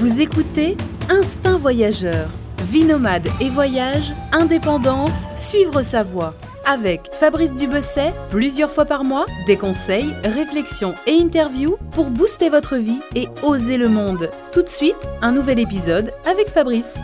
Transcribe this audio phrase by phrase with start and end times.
[0.00, 0.76] Vous écoutez
[1.10, 2.30] Instinct Voyageur.
[2.62, 6.34] Vie nomade et voyage, indépendance, suivre sa voie.
[6.64, 12.76] Avec Fabrice Dubesset, plusieurs fois par mois, des conseils, réflexions et interviews pour booster votre
[12.76, 14.30] vie et oser le monde.
[14.54, 16.98] Tout de suite, un nouvel épisode avec Fabrice.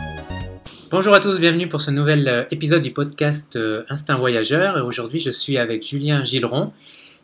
[0.89, 4.75] Bonjour à tous, bienvenue pour ce nouvel euh, épisode du podcast euh, Instinct Voyageur.
[4.75, 6.73] Et aujourd'hui, je suis avec Julien Gilleron,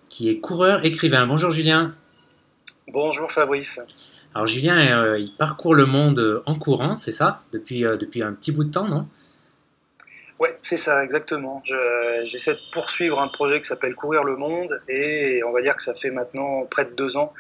[0.10, 1.26] qui est coureur écrivain.
[1.26, 1.96] Bonjour Julien.
[2.90, 3.80] Bonjour Fabrice.
[4.36, 7.42] Alors Julien, euh, il parcourt le monde en courant, c'est ça?
[7.52, 9.08] Depuis, euh, depuis un petit bout de temps, non?
[10.40, 11.62] Ouais, c'est ça, exactement.
[11.66, 15.76] Je- J'essaie de poursuivre un projet qui s'appelle Courir le Monde et on va dire
[15.76, 17.34] que ça fait maintenant près de deux ans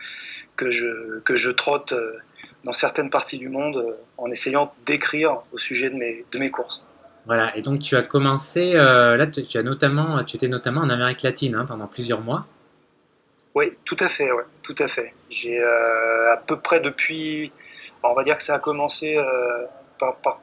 [0.55, 2.17] que je, que je trotte euh,
[2.63, 6.52] dans certaines parties du monde euh, en essayant d'écrire au sujet de mes, de mes
[6.52, 6.83] courses.
[7.25, 10.81] Voilà, et donc tu as commencé, euh, là tu, tu as notamment, tu étais notamment
[10.81, 12.45] en Amérique latine hein, pendant plusieurs mois.
[13.55, 15.13] Oui, tout à fait, ouais, tout à fait.
[15.30, 17.52] J'ai euh, à peu près depuis,
[18.02, 19.66] on va dire que ça a commencé euh,
[20.00, 20.41] par, par-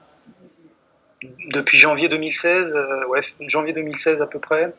[1.53, 4.73] depuis janvier 2016, euh, ouais, janvier 2016 à peu près,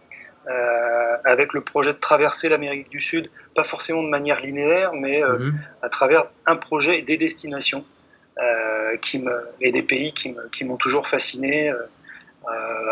[1.23, 5.53] avec le projet de traverser l'Amérique du Sud, pas forcément de manière linéaire, mais Mhm.
[5.83, 7.85] à travers un projet et des destinations
[9.03, 11.71] qui me, et des pays qui me- qui m'ont toujours fasciné,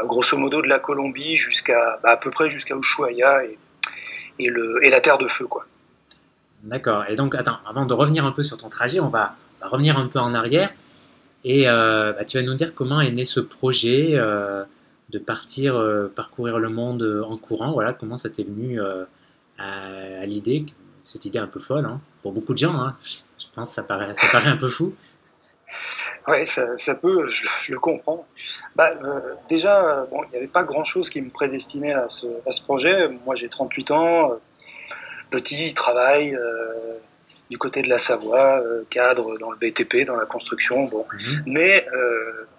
[0.06, 3.58] grosso modo de la Colombie jusqu'à bah, à peu près jusqu'à Ushuaia et,
[4.40, 5.66] et, le, et la Terre de Feu, quoi.
[6.64, 9.98] D'accord, et donc attends, avant de revenir un peu sur ton trajet, on va, revenir
[9.98, 10.72] un peu en arrière.
[11.46, 14.64] Et euh, bah, tu vas nous dire comment est né ce projet euh,
[15.10, 17.72] de partir euh, parcourir le monde en courant.
[17.72, 18.80] Voilà, comment ça t'est venu
[19.58, 20.66] à, l'idée,
[21.04, 22.76] cette idée un peu folle, hein, pour beaucoup de gens.
[22.76, 22.98] hein.
[23.04, 24.94] je, je pense que ça paraît, ça paraît un peu fou.
[26.28, 28.28] Ouais, ça, ça peut, je, je le comprends.
[28.76, 32.52] Bah, euh, déjà, bon, il n'y avait pas grand-chose qui me prédestinait à ce, à
[32.52, 33.08] ce projet.
[33.26, 34.36] Moi, j'ai 38 ans, euh,
[35.30, 36.98] petit, travail euh,
[37.50, 41.06] du côté de la Savoie, euh, cadre dans le BTP, dans la construction, bon.
[41.14, 41.44] Mhm.
[41.48, 41.86] mais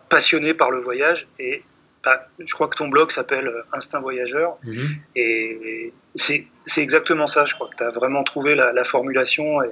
[0.09, 1.29] passionné par le voyage.
[1.39, 1.63] Et
[2.03, 4.57] bah, je crois que ton blog s'appelle Instinct Voyageur.
[4.65, 4.89] Mhm.
[5.15, 9.63] Et c'est c'est exactement ça, je crois que tu as vraiment trouvé la, la formulation.
[9.63, 9.71] Et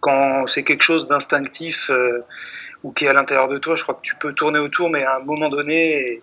[0.00, 1.90] quand c'est quelque chose d'instinctif
[2.82, 5.04] ou qui est à l'intérieur de toi, je crois que tu peux tourner autour, mais
[5.04, 6.22] à un moment donné,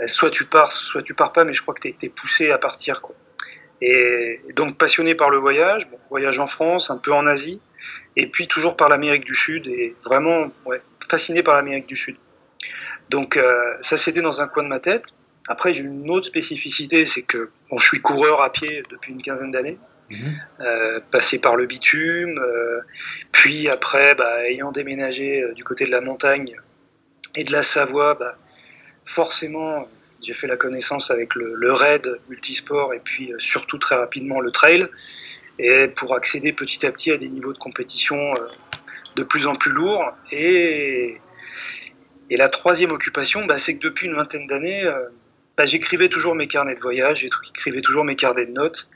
[0.00, 2.50] euh, soit tu pars, soit tu pars pas, mais je crois que tu es, poussé
[2.50, 3.00] à partir.
[3.80, 7.60] Et donc passionné par le voyage, voyage en France, un peu en Asie,
[8.16, 12.16] et puis toujours par l'Amérique du Sud, et vraiment ouais, fasciné par l'Amérique du Sud.
[13.10, 15.06] Donc euh, ça c'était dans un coin de ma tête.
[15.48, 19.50] Après, j'ai une autre spécificité, c'est que je suis coureur à pied depuis une quinzaine
[19.50, 19.76] d'années,
[20.12, 20.40] Mhm.
[20.60, 22.80] euh, passé par le bitume, euh,
[23.32, 26.54] puis après, bah, ayant déménagé euh, du côté de la montagne
[27.34, 28.36] et de la Savoie, bah,
[29.06, 29.88] forcément,
[30.22, 34.50] j'ai fait la connaissance avec le, le raid multisport et puis surtout très rapidement le
[34.50, 34.86] trail,
[35.58, 38.34] et pour accéder petit à petit à des niveaux de compétition
[39.16, 40.12] de plus en plus lourds.
[40.30, 41.18] Et,
[42.30, 44.90] la troisième occupation, bah, c'est que depuis une vingtaine d'années,
[45.64, 48.88] j'écrivais toujours mes carnets de voyage, j'écrivais toujours mes carnets de notes.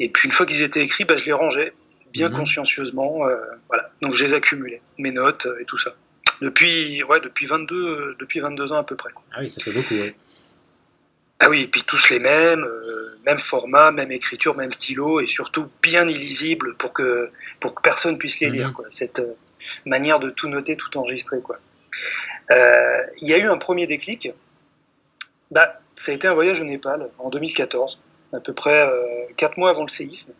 [0.00, 1.72] Et puis une fois qu'ils étaient écrits, bah, je les rangeais
[2.12, 2.36] bien Mhm.
[2.36, 3.26] consciencieusement.
[3.26, 3.36] euh,
[3.68, 3.90] voilà.
[4.00, 5.94] Donc je les accumulais, mes notes euh, et tout ça.
[6.40, 9.10] Depuis, ouais, depuis, 22, euh, depuis 22 ans à peu près.
[9.32, 9.94] Ah oui, ça fait beaucoup.
[9.94, 10.14] ouais.
[11.40, 15.26] Ah oui, et puis tous les mêmes, euh, même format, même écriture, même stylo, et
[15.26, 18.68] surtout bien illisible pour que, pour que personne puisse les lire.
[18.68, 18.74] Mhm.
[18.74, 18.86] Quoi.
[18.90, 19.34] Cette euh,
[19.84, 21.38] manière de tout noter, tout enregistrer.
[22.50, 24.30] Euh, Il y a eu un premier déclic.
[25.50, 28.00] Bah, ça a été un voyage au Népal en 2014,
[28.32, 30.32] à peu près euh, quatre mois avant le séisme.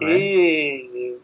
[0.00, 0.20] Ouais.
[0.20, 1.14] Et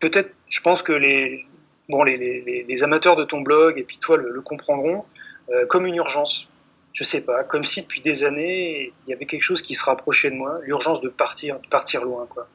[0.00, 1.44] peut-être, je pense que les,
[1.88, 5.04] bon, les, les, les amateurs de ton blog et puis toi le, le comprendront
[5.50, 6.48] euh, comme une urgence.
[6.94, 9.84] Je sais pas, comme si depuis des années il y avait quelque chose qui se
[9.84, 12.48] rapprochait de moi, l'urgence de partir, de partir loin, quoi.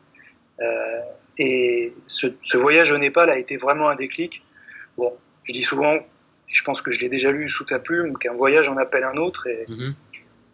[0.60, 1.02] Euh,
[1.38, 4.44] et ce, ce voyage au Népal a été vraiment un déclic.
[4.98, 5.14] Bon,
[5.46, 5.98] je dis souvent,
[6.48, 9.18] je pense que je l'ai déjà lu sous ta plume, qu'un voyage en appelle un
[9.18, 9.96] autre, et, Mhm.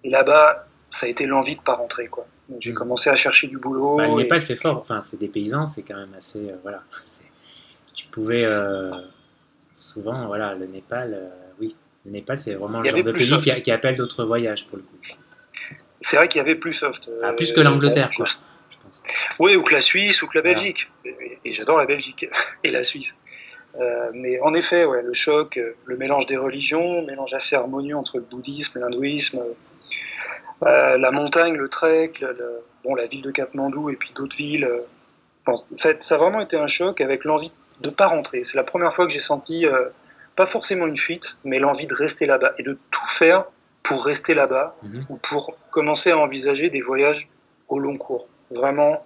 [0.04, 2.26] et là-bas, ça a été l'envie de pas rentrer, quoi.
[2.50, 2.78] Donc, J'ai Mhm.
[2.78, 3.98] commencé à chercher du boulot.
[3.98, 4.78] Bah, le et- Népal, c'est fort.
[4.78, 6.50] Enfin, c'est des paysans, c'est quand même assez.
[6.50, 6.84] euh, voilà.
[7.96, 8.46] Tu pouvais.
[8.46, 8.92] euh,
[9.72, 11.28] souvent, voilà, le Népal, euh,
[11.60, 11.76] oui.
[12.06, 14.84] Le Népal, c'est vraiment le genre de pays qui, qui appelle d'autres voyages, pour le
[14.84, 14.96] coup.
[16.02, 17.10] C'est vrai qu'il y avait plus soft.
[17.24, 18.26] Ah, plus que l'Angleterre, quoi.
[18.26, 19.04] je- pense.
[19.40, 20.56] Oui, ou que la Suisse, ou que la Voilà.
[20.58, 20.90] Belgique.
[21.06, 22.26] Et, et j'adore la Belgique
[22.64, 23.14] et la Suisse.
[23.80, 28.18] Euh, mais en effet, ouais, le choc, le mélange des religions, mélange assez harmonieux entre
[28.18, 29.42] le bouddhisme, l'hindouisme,
[30.64, 32.36] euh, la montagne, le trek, le-
[32.84, 34.66] bon, la ville de Katmandou et puis d'autres villes.
[34.66, 34.80] euh,
[35.46, 37.52] bon, ça, ça a vraiment été un choc avec l'envie
[37.82, 38.44] de pas rentrer.
[38.44, 39.86] C'est la première fois que j'ai senti, euh,
[40.36, 43.46] pas forcément une fuite, mais l'envie de rester là-bas et de tout faire
[43.84, 45.06] pour rester là-bas Mhm.
[45.10, 47.28] ou pour commencer à envisager des voyages
[47.70, 48.28] au long cours.
[48.52, 49.06] Vraiment,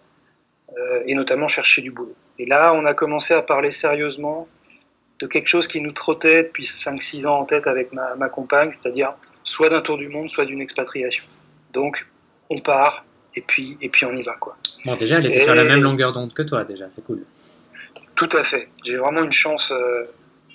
[0.77, 2.15] euh, et notamment chercher du boulot.
[2.39, 4.47] Et là, on a commencé à parler sérieusement
[5.19, 8.71] de quelque chose qui nous trottait depuis 5-6 ans en tête avec ma, ma compagne,
[8.71, 9.13] c'est-à-dire
[9.43, 11.23] soit d'un tour du monde, soit d'une expatriation.
[11.73, 12.07] Donc,
[12.49, 13.03] on part
[13.35, 14.33] et puis, et puis on y va.
[14.33, 14.55] Quoi.
[14.85, 17.23] Bon, déjà, elle était sur la même longueur d'onde que toi, déjà, c'est cool.
[18.15, 18.69] Tout à fait.
[18.83, 20.03] J'ai vraiment une chance euh,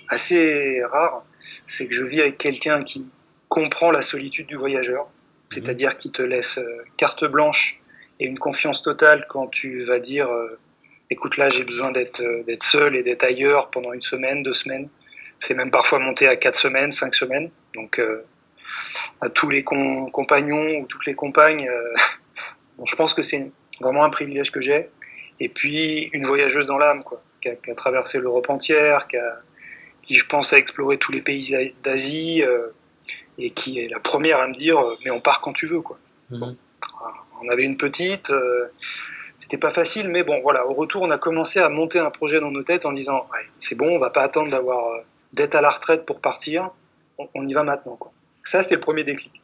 [0.09, 1.25] assez rare,
[1.67, 3.05] c'est que je vis avec quelqu'un qui
[3.49, 5.11] comprend la solitude du voyageur, mhm.
[5.51, 7.81] c'est-à-dire qui te laisse euh, carte blanche
[8.21, 10.59] et une confiance totale quand tu vas dire euh,
[11.09, 14.89] écoute là j'ai besoin d'être d'être seul et d'être ailleurs pendant une semaine, deux semaines.
[15.41, 17.51] C'est même parfois monté à quatre semaines, cinq semaines.
[17.75, 18.01] Donc
[19.21, 21.67] à tous les compagnons ou toutes les compagnes,
[22.85, 24.89] je pense que c'est vraiment un privilège que j'ai.
[25.41, 29.17] Et puis une voyageuse dans l'âme, quoi qui a, traversé l'Europe entière, qui,
[30.03, 32.69] qui, je pense, a exploré tous les pays d'Asie euh,
[33.39, 35.81] et qui est la première à me dire euh, mais on part quand tu veux
[35.81, 35.99] quoi.
[36.31, 36.57] Mhm.
[37.41, 38.67] on avait une petite, euh,
[39.39, 42.41] c'était pas facile, mais bon voilà, au retour on a commencé à monter un projet
[42.41, 43.27] dans nos têtes en disant
[43.59, 45.01] c'est bon, on va pas attendre d'avoir
[45.33, 46.71] d'être à la retraite pour partir,
[47.35, 48.13] on, y va maintenant quoi.
[48.49, 49.43] Ça c'était le premier déclic.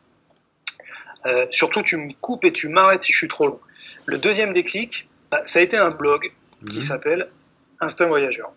[1.51, 3.61] surtout tu me coupes et tu m'arrêtes si je suis trop long.
[4.07, 6.33] Le deuxième déclic, bah, ça a été un blog
[6.69, 6.83] qui mhm.
[6.83, 7.29] s'appelle
[7.81, 8.53] Instinct Voyageur.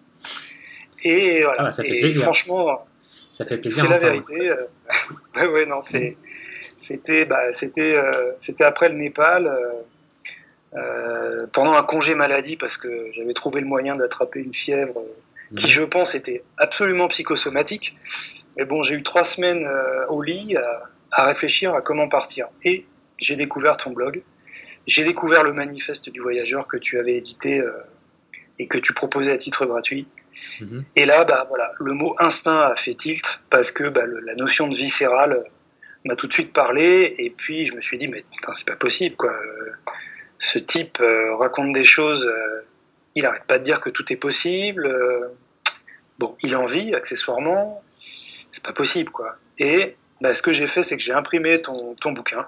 [1.03, 1.65] Et voilà.
[1.65, 2.23] Ah, ça fait plaisir.
[2.23, 2.85] Franchement,
[3.33, 3.83] ça fait plaisir.
[3.83, 4.49] C'est la vérité.
[4.49, 4.55] Euh,
[5.35, 6.17] ouais, ouais, non, c'est,
[6.75, 9.47] c'était, bah, c'était, euh, c'était après le Népal.
[10.73, 15.01] Euh, pendant un congé maladie parce que j'avais trouvé le moyen d'attraper une fièvre
[15.55, 15.71] qui, mhm.
[15.71, 17.97] je pense, était absolument psychosomatique.
[18.57, 19.67] Mais bon, j'ai eu trois semaines
[20.09, 20.55] au lit
[21.11, 22.47] à, réfléchir à comment partir.
[22.63, 22.85] Et
[23.17, 24.23] j'ai découvert ton blog.
[24.85, 27.63] J'ai découvert le manifeste du voyageur que tu avais édité
[28.59, 30.07] et que tu proposais à titre gratuit.
[30.61, 30.83] Mhm.
[30.95, 34.67] Et là, bah, voilà, le mot instinct a fait tilt parce que bah, la notion
[34.67, 35.43] de viscéral euh,
[36.05, 37.15] m'a tout de suite parlé.
[37.19, 38.23] Et puis, je me suis dit, mais
[38.53, 39.33] c'est pas possible, quoi.
[40.39, 42.61] Ce type euh, raconte des choses, euh,
[43.15, 44.89] il arrête pas de dire que tout est possible.
[46.19, 47.83] bon, il en vit, accessoirement.
[48.51, 49.35] C'est pas possible, quoi.
[49.59, 52.47] Et bah, ce que j'ai fait, c'est que j'ai imprimé ton, ton, bouquin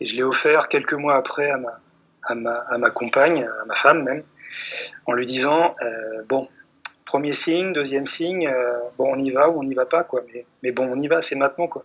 [0.00, 1.80] et je l'ai offert quelques mois après à ma,
[2.24, 4.22] à ma, à ma compagne, à ma femme même
[5.06, 6.48] en lui disant euh, bon,
[7.04, 10.22] premier signe, deuxième signe, euh, bon, on y va ou on n'y va pas, quoi.
[10.32, 11.84] Mais, mais bon, on y va, c'est maintenant, quoi.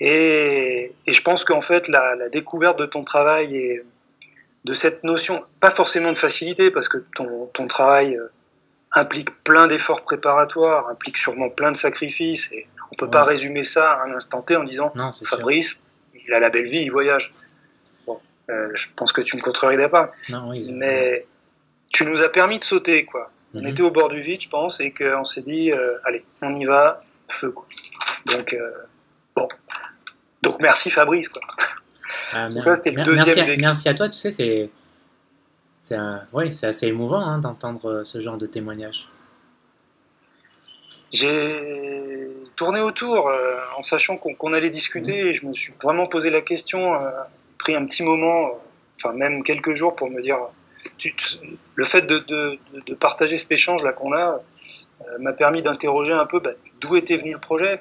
[0.00, 3.82] Et, et je pense qu'en fait, la, découverte de ton travail et
[4.64, 8.28] de cette notion, pas forcément de facilité, parce que ton, ton travail euh,
[8.94, 13.92] implique plein d'efforts préparatoires, implique sûrement plein de sacrifices, et on peut pas résumer ça
[13.92, 15.78] à un instant T en disant non, Fabrice,
[16.14, 17.32] il a la belle vie, il voyage.
[18.06, 20.12] Bon, je pense que tu ne contreries pas.
[20.28, 21.26] Non, oui, mais
[21.92, 23.30] tu nous as permis de sauter, quoi.
[23.54, 23.66] On mhm.
[23.66, 26.64] était au bord du vide, je pense, et qu'on s'est dit, euh, allez, on y
[26.64, 27.66] va, feu, quoi.
[28.26, 28.70] Donc, euh,
[29.36, 29.48] bon.
[30.42, 31.42] Donc, merci Fabrice, quoi.
[32.32, 34.70] Ah, ça, c'était le deuxième merci, merci à toi, tu sais, c'est.
[35.82, 35.98] C'est
[36.32, 39.08] ouais, assez émouvant hein, d'entendre euh, ce genre de témoignage.
[41.10, 43.30] J'ai tourné autour
[43.76, 45.28] en sachant qu'on allait discuter mhm.
[45.28, 46.98] et je me suis vraiment posé la question,
[47.58, 48.60] pris un petit moment,
[48.96, 50.38] enfin même quelques jours pour me dire
[51.74, 52.58] le fait de,
[52.94, 54.40] partager cet échange là qu'on a
[55.08, 57.80] euh, m'a permis d'interroger un peu bah, d'où était venu le projet,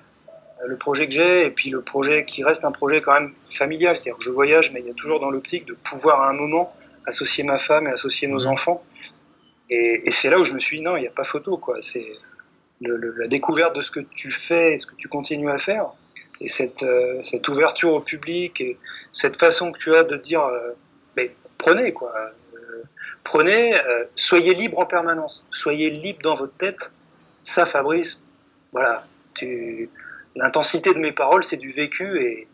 [0.64, 3.34] euh, le projet que j'ai, et puis le projet qui reste un projet quand même
[3.48, 6.30] familial, c'est-à-dire que je voyage, mais il y a toujours dans l'optique de pouvoir à
[6.30, 6.74] un moment
[7.06, 8.84] associer ma femme et associer nos enfants.
[9.70, 11.78] Et, c'est là où je me suis dit non, il n'y a pas photo, quoi.
[11.82, 12.06] C'est
[12.82, 15.86] la découverte de ce que tu fais et ce que tu continues à faire,
[16.42, 18.78] et cette, euh, cette ouverture au public et
[19.14, 20.42] cette façon que tu as de dire,
[21.16, 22.12] mais prenez, quoi
[23.24, 26.92] prenez, euh, soyez libre en permanence, soyez libre dans votre tête.
[27.44, 28.20] Ça, Fabrice,
[28.72, 29.06] voilà,
[30.36, 32.48] l'intensité de mes paroles, c'est du vécu et,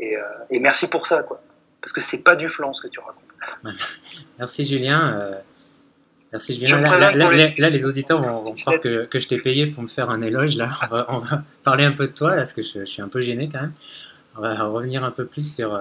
[0.00, 1.42] euh, et, merci pour ça, quoi.
[1.80, 3.24] Parce que c'est pas du flanc ce que tu racontes.
[4.38, 5.18] Merci Julien.
[5.18, 5.38] Euh,
[6.30, 6.80] merci Julien.
[6.80, 7.86] Là, les...
[7.86, 10.56] auditeurs vont, croire que, que je t'ai payé pour me faire un éloge.
[10.56, 10.70] Là,
[11.08, 13.48] on va, parler un peu de toi, parce que je, je, suis un peu gêné
[13.50, 13.72] quand même.
[14.36, 15.78] On va revenir un peu plus sur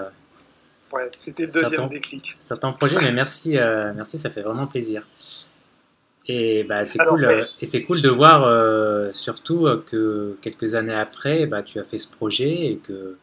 [0.93, 2.35] Ouais, c'était le deuxième déclic.
[2.39, 5.03] Certains projets, mais merci, euh, merci, ça fait vraiment plaisir.
[6.27, 10.93] Et bah, c'est cool, euh, et c'est cool de voir euh, surtout que quelques années
[10.93, 13.17] après, bah, tu as fait ce projet et que,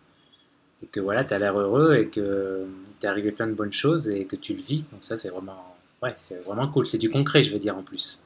[0.83, 2.67] et que voilà, tu as l'air heureux et que
[3.01, 4.85] t'es arrivé plein de bonnes choses et que tu le vis.
[4.93, 6.85] Donc ça, c'est vraiment, ouais, c'est vraiment cool.
[6.85, 8.25] C'est du concret, je veux dire en plus.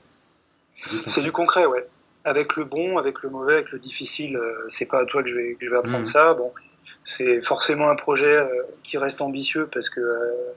[0.74, 1.84] C'est du concret, ouais.
[2.24, 4.38] Avec le bon, avec le mauvais, avec le difficile,
[4.68, 6.04] c'est pas à toi que je vais, que je vais apprendre mm.
[6.04, 6.34] ça.
[6.34, 6.52] Bon,
[7.04, 8.48] c'est forcément un projet euh,
[8.82, 10.54] qui reste ambitieux parce que euh,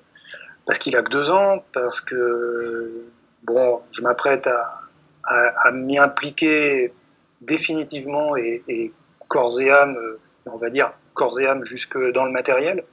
[0.65, 3.05] parce qu'il a que deux ans, parce que
[3.43, 4.81] bon, je m'apprête à,
[5.23, 6.93] à, m'y impliquer
[7.41, 8.93] définitivement et,
[9.27, 12.83] corps et âme, euh, on va dire corps et âme jusque dans le matériel.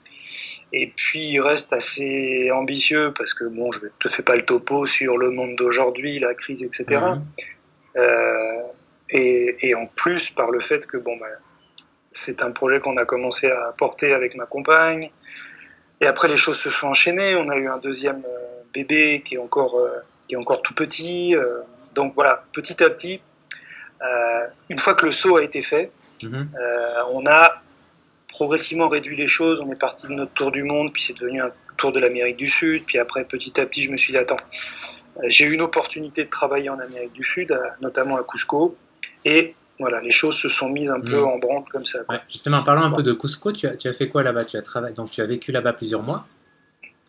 [0.73, 4.45] Et puis il reste assez ambitieux parce que bon, je ne te fais pas le
[4.45, 7.01] topo sur le monde d'aujourd'hui, la crise, etc.
[9.13, 11.27] Et, en plus, par le fait que bon, bah,
[12.13, 15.11] c'est un projet qu'on a commencé à porter avec ma compagne.
[16.01, 17.35] Et après, les choses se sont enchaînées.
[17.35, 20.75] On a eu un deuxième euh, bébé qui est encore, euh, qui est encore tout
[20.75, 21.35] petit.
[21.35, 21.61] Euh.
[21.95, 23.21] donc voilà, petit à petit,
[24.71, 25.91] une fois que le saut a été fait,
[26.23, 26.49] mhm.
[27.11, 27.61] on a
[28.41, 29.61] progressivement réduit les choses.
[29.61, 32.39] On est parti de notre tour du monde, puis c'est devenu un tour de l'Amérique
[32.39, 32.85] du Sud.
[32.87, 34.39] Puis après, petit à petit, je me suis dit, attends,
[35.27, 38.79] j'ai eu une opportunité de travailler en Amérique du Sud, notamment à Cusco.
[39.27, 41.25] Et voilà, les choses se sont mises un peu mm.
[41.25, 41.99] en branle comme ça.
[42.31, 44.47] justement, en parlant un peu de Cusco, tu as, tu as fait quoi là-bas?
[44.47, 46.27] Tu as travaillé, donc tu as vécu là-bas plusieurs mois?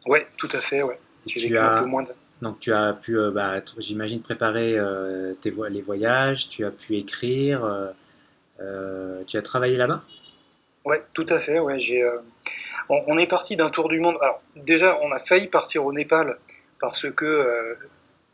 [0.07, 0.83] Oui, tout à fait.
[0.83, 0.99] Ouais.
[1.27, 2.03] J'ai vécu un peu moins.
[2.41, 6.49] Donc tu as pu, euh, bah, j'imagine, préparer euh, tes les voyages.
[6.49, 7.63] Tu as pu écrire.
[8.59, 10.03] Euh, tu as travaillé là-bas?
[10.85, 11.59] Oui, tout à fait.
[11.59, 12.07] Ouais, j'ai.
[12.89, 14.17] On, on, est parti d'un tour du monde.
[14.21, 16.37] Alors déjà, on a failli partir au Népal
[16.79, 17.77] parce que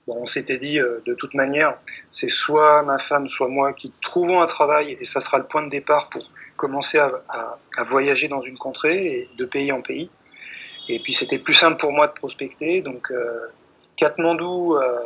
[0.07, 1.77] on s'était dit, euh, de toute manière,
[2.11, 5.63] c'est soit ma femme, soit moi qui trouvons un travail, et ça sera le point
[5.63, 6.23] de départ pour
[6.55, 10.09] commencer à, voyager dans une contrée, et de pays en pays.
[10.89, 12.81] Et puis c'était plus simple pour moi de prospecter.
[12.81, 13.47] Donc euh,
[13.97, 14.97] Katmandou euh,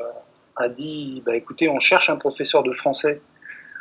[0.56, 3.22] a dit, bah, écoutez, on cherche un professeur de français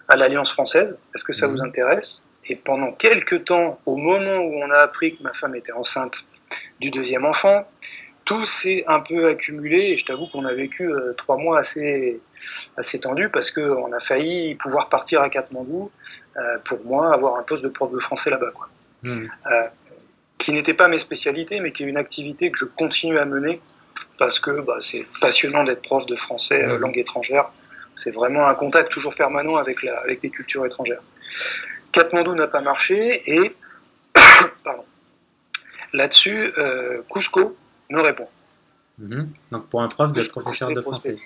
[0.09, 1.55] à l'Alliance française, est-ce que ça mhm.
[1.55, 2.23] vous intéresse?
[2.50, 6.25] Et pendant quelques temps, au moment où on a appris que ma femme était enceinte
[6.80, 7.64] du deuxième enfant,
[8.25, 12.21] tout s'est un peu accumulé et je t'avoue qu'on a vécu euh, trois mois assez,
[12.76, 15.92] assez tendus parce qu'on a failli pouvoir partir à Katmandou
[16.37, 18.50] euh, pour moi avoir un poste de prof de français là-bas.
[19.04, 19.23] Hmm.
[19.52, 19.62] Euh,
[20.40, 23.61] qui n'était pas mes spécialités mais qui est une activité que je continue à mener
[24.19, 26.78] parce que bah, c'est passionnant d'être prof de français hmm.
[26.78, 27.52] langue étrangère.
[27.95, 31.02] C'est vraiment un contact toujours permanent avec, la, avec les cultures étrangères.
[31.92, 33.56] Katmandou n'a pas marché et
[35.92, 36.52] là-dessus,
[37.12, 37.56] Cusco
[37.90, 38.28] me répond.
[38.99, 39.30] Mhm.
[39.50, 41.16] Donc pour un prof de professeur de français.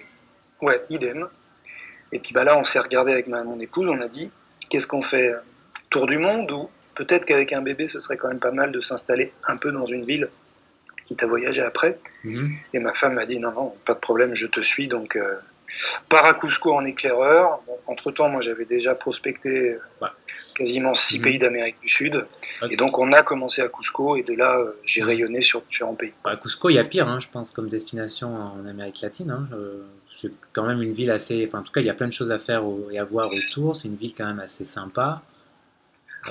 [0.62, 1.28] Ouais, idem.
[2.12, 4.30] Et puis bah là, on s'est regardé avec ma, mon épouse, on a dit,
[4.71, 5.35] qu'est-ce qu'on fait
[5.90, 8.80] Tour du monde ou peut-être qu'avec un bébé, ce serait quand même pas mal de
[8.80, 10.28] s'installer un peu dans une ville,
[11.04, 11.99] quitte à voyager après.
[12.25, 12.52] Mhm.
[12.73, 14.88] Et ma femme m'a dit, non, non, pas de problème, je te suis.
[14.88, 15.37] Donc euh,
[16.09, 17.61] Paracusco en éclaireur.
[17.87, 19.76] Entre-temps, moi, j'avais déjà prospecté
[20.54, 21.25] quasiment six mhm.
[21.25, 22.26] pays d'Amérique du Sud.
[22.71, 25.95] Et donc, on a commencé à Cusco et de là, euh, j'ai rayonné sur différents
[25.95, 26.12] pays.
[26.25, 29.31] À Cusco, il y a pire, hein, je pense, comme destination en Amérique latine.
[29.31, 29.49] Hein.
[30.12, 31.45] C'est quand même une ville assez...
[31.47, 33.31] Enfin, en tout cas, il y a plein de choses à faire et à voir
[33.33, 33.75] autour.
[33.76, 35.23] C'est une ville quand même assez sympa.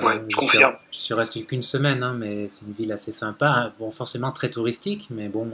[0.02, 0.76] Ouais, je, confirme.
[0.92, 3.74] je suis resté qu'une semaine, hein, mais c'est une ville assez sympa.
[3.78, 5.52] Bon, forcément très touristique, mais bon...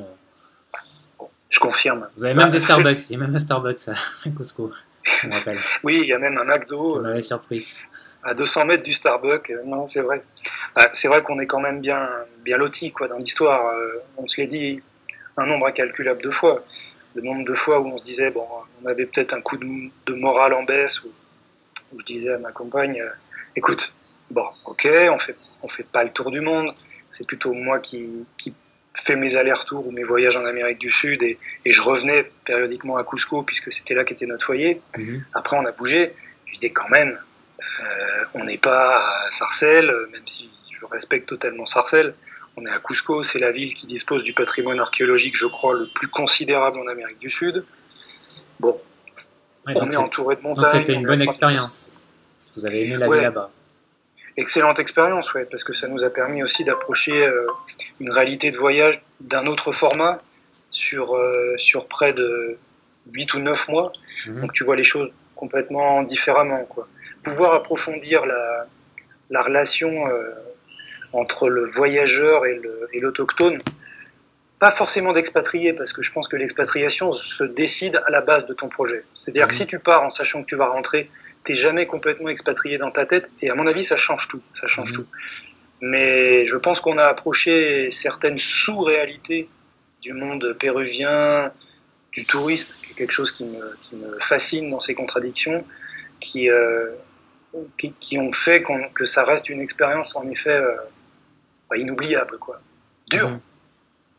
[1.50, 2.08] Je confirme.
[2.16, 3.10] Vous avez même bah, des Starbucks.
[3.10, 4.72] Il y a même un Starbucks à Cusco,
[5.04, 5.60] je me rappelle.
[5.84, 6.96] Oui, il y a même un McDo.
[6.96, 7.68] Ça m'avait surpris.
[8.24, 9.50] À 200 mètres du Starbucks.
[9.50, 10.22] Euh, non, c'est vrai.
[10.76, 12.08] Bah, c'est vrai qu'on est quand même bien,
[12.44, 13.68] bien loti quoi, dans l'histoire.
[13.68, 14.82] Euh, on se l'est dit
[15.38, 16.64] un nombre incalculable de fois.
[17.16, 18.46] Le nombre de fois où on se disait, bon,
[18.84, 21.12] on avait peut-être un coup de, morale en baisse, où,
[21.98, 23.10] je disais à ma compagne, euh,
[23.56, 23.92] écoute,
[24.30, 26.74] bon, ok, on fait, on fait pas le tour du monde.
[27.12, 28.54] C'est plutôt moi qui, qui
[29.00, 33.04] fait mes allers-retours ou mes voyages en Amérique du Sud et, je revenais périodiquement à
[33.04, 34.82] Cusco puisque c'était là qu'était notre foyer.
[34.98, 35.24] Mhm.
[35.34, 36.14] Après, on a bougé.
[36.46, 37.20] Je disais quand même,
[37.60, 42.14] euh, on n'est pas à Sarcelles, même si je respecte totalement Sarcelles.
[42.58, 45.88] On est à Cusco, c'est la ville qui dispose du patrimoine archéologique, je crois, le
[45.94, 47.64] plus considérable en Amérique du Sud.
[48.60, 48.80] Bon,
[49.68, 50.64] on est, entouré de montagnes.
[50.64, 51.94] Donc c'était une bonne expérience.
[52.58, 53.52] Vous avez aimé la vie là-bas
[54.40, 57.46] excellente expérience, ouais, parce que ça nous a permis aussi d'approcher euh,
[58.00, 60.22] une réalité de voyage d'un autre format
[60.72, 62.58] sur, euh, sur près de
[63.12, 63.92] 8 ou 9 mois.
[64.28, 64.42] Mhm.
[64.42, 66.66] Donc tu vois les choses complètement différemment.
[66.66, 66.88] Quoi.
[67.24, 68.68] Pouvoir approfondir la,
[69.30, 70.32] la relation euh,
[71.14, 73.60] entre le voyageur et l'autochtone,
[74.60, 78.54] pas forcément d'expatrié, parce que je pense que l'expatriation se décide à la base de
[78.54, 79.04] ton projet.
[79.20, 79.58] C'est-à-dire que mhm.
[79.58, 81.10] si tu pars en sachant que tu vas rentrer
[81.44, 83.30] t'es jamais complètement expatrié dans ta tête.
[83.42, 84.42] Et à mon avis, ça change tout.
[84.54, 84.96] Ça change mhm.
[84.98, 85.08] tout.
[85.82, 89.50] Mais je pense qu'on a approché certaines sous-réalités
[90.02, 91.52] du monde péruvien,
[92.12, 95.66] du tourisme, qui est quelque chose qui me, fascine dans ces contradictions,
[96.20, 96.92] qui, euh,
[98.00, 98.62] qui, ont fait
[98.94, 102.38] que ça reste une expérience en effet euh, inoubliable.
[102.40, 102.60] Quoi.
[103.08, 103.30] Dur.
[103.30, 103.40] Mhm.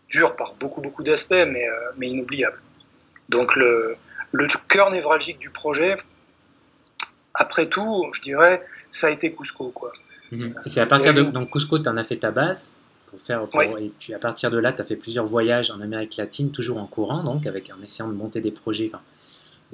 [0.08, 2.56] Dur par beaucoup, beaucoup d'aspects, mais, euh, mais inoubliable.
[3.28, 3.96] Donc le,
[4.32, 5.96] le cœur névralgique du projet,
[7.40, 9.70] après tout, je dirais, ça a été Cusco.
[9.70, 9.92] Quoi.
[10.30, 10.54] Mhm.
[10.66, 12.74] c'est à partir de donc Cusco, tu en as fait ta base.
[13.06, 13.42] Pour faire,
[13.80, 16.78] Et puis à partir de là, tu as fait plusieurs voyages en Amérique latine, toujours
[16.78, 18.88] en courant, donc avec, en essayant de monter des projets.
[18.92, 19.02] Enfin,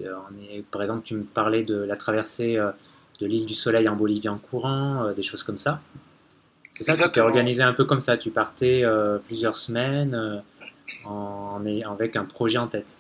[0.01, 2.71] euh, on est, par exemple, tu me parlais de la traversée euh,
[3.21, 5.83] de l'île du Soleil en Bolivie en courant, euh, des choses comme ça.
[6.71, 8.17] C'est ça, tu t'es organisé un peu comme ça.
[8.17, 8.85] Tu partais
[9.27, 10.43] plusieurs semaines
[11.05, 12.99] en, avec un projet en tête.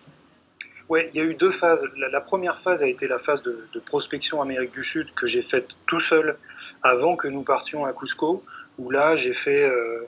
[0.88, 1.84] Ouais, il y a eu deux phases.
[1.96, 5.68] La, première phase a été la phase de, prospection Amérique du Sud que j'ai faite
[5.86, 6.36] tout seul
[6.82, 8.44] avant que nous partions à Cusco,
[8.78, 10.06] où là j'ai fait euh,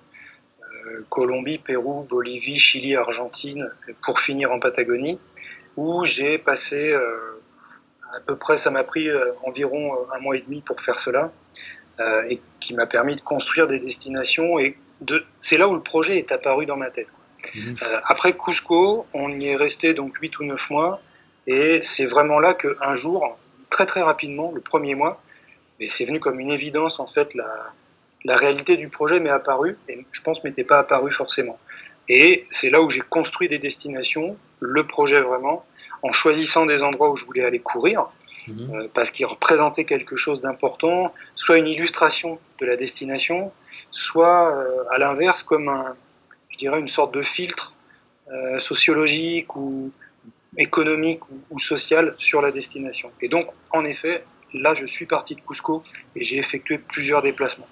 [0.63, 3.69] euh, Colombie, Pérou, Bolivie, Chili, Argentine,
[4.05, 5.19] pour finir en Patagonie,
[5.77, 7.41] où j'ai passé euh,
[8.15, 9.09] à peu près, ça m'a pris
[9.45, 11.33] environ un mois et demi pour faire cela,
[12.29, 14.61] et qui m'a permis de construire des destinations.
[14.61, 17.09] Et de, c'est là où le projet est apparu dans ma tête.
[17.55, 17.77] Mhm.
[17.83, 21.01] Euh, après Cusco, on y est resté donc 8 ou 9 mois.
[21.47, 23.35] Et c'est vraiment là qu'un jour,
[23.71, 25.23] très très rapidement, le premier mois,
[25.81, 27.73] mais c'est venu comme une évidence en fait, la,
[28.25, 31.59] la réalité du projet m'est apparue, et je pense m'était pas apparue forcément.
[32.09, 35.65] Et c'est là où j'ai construit des destinations, le projet vraiment,
[36.03, 38.07] en choisissant des endroits où je voulais aller courir,
[38.47, 38.71] mhm.
[38.75, 43.53] euh, parce qu'ils représentaient quelque chose d'important, soit une illustration de la destination,
[43.91, 45.97] soit euh, à l'inverse comme un,
[46.59, 47.73] je dirais, une sorte de filtre
[48.33, 49.93] euh, sociologique ou
[50.57, 53.13] économique ou, social sur la destination.
[53.21, 55.83] Et donc, en effet, là, je suis parti de Cusco
[56.17, 57.69] et j'ai effectué plusieurs déplacements.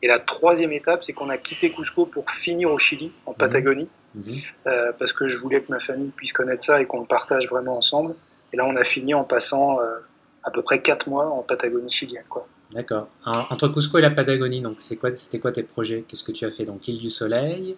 [0.00, 3.88] Et la troisième étape, c'est qu'on a quitté Cusco pour finir au Chili, en Patagonie,
[4.14, 4.24] mhm.
[4.24, 4.40] Mhm.
[4.66, 7.48] Euh, parce que je voulais que ma famille puisse connaître ça et qu'on le partage
[7.48, 8.14] vraiment ensemble.
[8.52, 9.98] Et là, on a fini en passant euh,
[10.42, 12.24] à peu près quatre mois en Patagonie chilienne.
[12.28, 12.46] Quoi.
[12.72, 13.08] D'accord.
[13.24, 16.04] Entre Cusco et la Patagonie, donc c'est quoi, c'était quoi tes projets?
[16.08, 17.76] Qu'est-ce que tu as fait Donc, île du Soleil?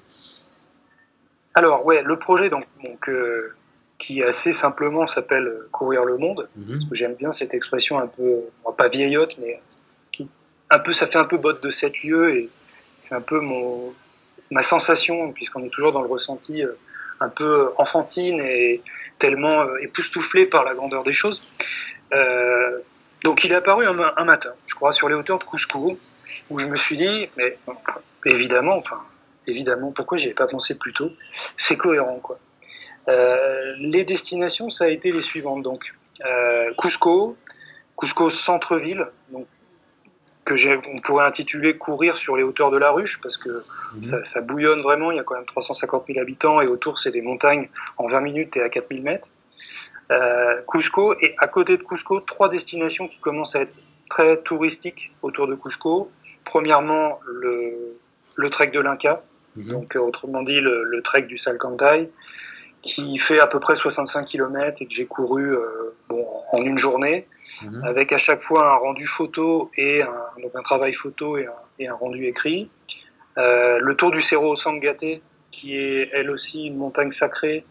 [1.55, 2.67] Alors, ouais, le projet, donc,
[3.09, 3.55] euh,
[3.99, 6.81] qui assez simplement s'appelle Courir le monde, mhm.
[6.93, 8.41] j'aime bien cette expression un peu,
[8.77, 9.61] pas vieillotte, mais
[10.11, 10.29] qui,
[10.71, 12.49] un peu, ça fait un peu botte de sept lieux et
[12.97, 13.95] c'est un peu mon,
[14.51, 16.73] ma sensation, puisqu'on est toujours dans le ressenti euh,
[17.21, 18.83] un peu enfantine et
[19.19, 21.53] tellement euh, époustouflé par la grandeur des choses.
[23.23, 25.99] donc il est apparu un, un, matin, je crois, sur les hauteurs de Cusco,
[26.51, 27.57] où je me suis dit, mais
[28.27, 28.99] évidemment, enfin,
[29.47, 29.93] évidemment.
[29.93, 31.11] Pourquoi j'y avais pas pensé plus tôt
[31.57, 32.39] C'est cohérent, quoi.
[33.09, 35.63] Euh, les destinations, ça a été les suivantes.
[35.63, 37.37] Donc, euh, Cusco,
[37.97, 39.47] Cusco centre-ville, donc
[40.45, 40.55] que
[40.95, 44.23] on pourrait intituler courir sur les hauteurs de la ruche parce que mhm.
[44.23, 45.11] ça, bouillonne vraiment.
[45.11, 48.21] Il y a quand même 350 000 habitants et autour c'est des montagnes en 20
[48.21, 49.29] minutes et à 4000 mètres.
[50.11, 53.75] Euh, Cusco et à côté de Cusco, trois destinations qui commencent à être
[54.11, 56.11] très touristiques autour de Cusco.
[56.45, 57.97] Premièrement, le,
[58.37, 59.23] le trek de l'Inca,
[59.57, 59.67] Mhm.
[59.67, 62.11] Donc, euh, autrement dit, le, trek du Salcantay,
[62.83, 66.77] qui fait à peu près 65 km et que j'ai couru euh, bon, en une
[66.77, 67.27] journée,
[67.63, 67.83] mhm.
[67.85, 71.53] avec à chaque fois un rendu photo et un, donc un travail photo et un,
[71.79, 72.71] et un rendu écrit.
[73.39, 77.65] Euh, le tour du Cerro Sangate, qui est elle aussi une montagne sacrée,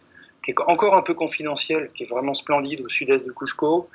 [0.44, 3.90] qui est encore un peu confidentielle, qui est vraiment splendide au sud-est de Cusco,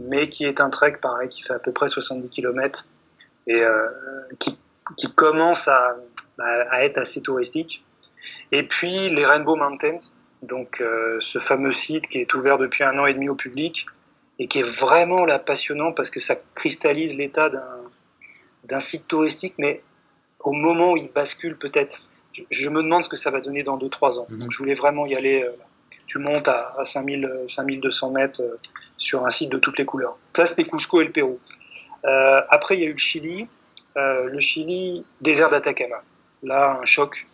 [0.00, 2.84] mais qui est un trek pareil qui fait à peu près 70 km
[3.46, 3.88] et euh,
[4.38, 4.58] qui,
[4.96, 5.96] qui commence à,
[6.38, 7.84] à être assez touristique.
[8.52, 9.96] Et puis les Rainbow Mountains,
[10.42, 13.86] donc euh, ce fameux site qui est ouvert depuis un an et demi au public
[14.38, 17.50] et qui est vraiment là passionnant parce que ça cristallise l'état
[18.64, 19.82] d'un site touristique, mais
[20.40, 22.00] au moment où il bascule peut-être,
[22.50, 24.26] je, me demande ce que ça va donner dans 2-3 ans.
[24.28, 24.38] Mhm.
[24.38, 25.42] Donc je voulais vraiment y aller.
[25.42, 25.52] Euh,
[26.06, 28.58] tu montes à, à 5000, 5200 mètres euh,
[28.98, 30.18] sur un site de toutes les couleurs.
[30.32, 31.38] Ça, c'était Cusco et le Pérou.
[32.04, 33.46] après, il y a eu le Chili.
[33.96, 36.02] le Chili, désert d'Atacama
[36.44, 37.26] là, un choc,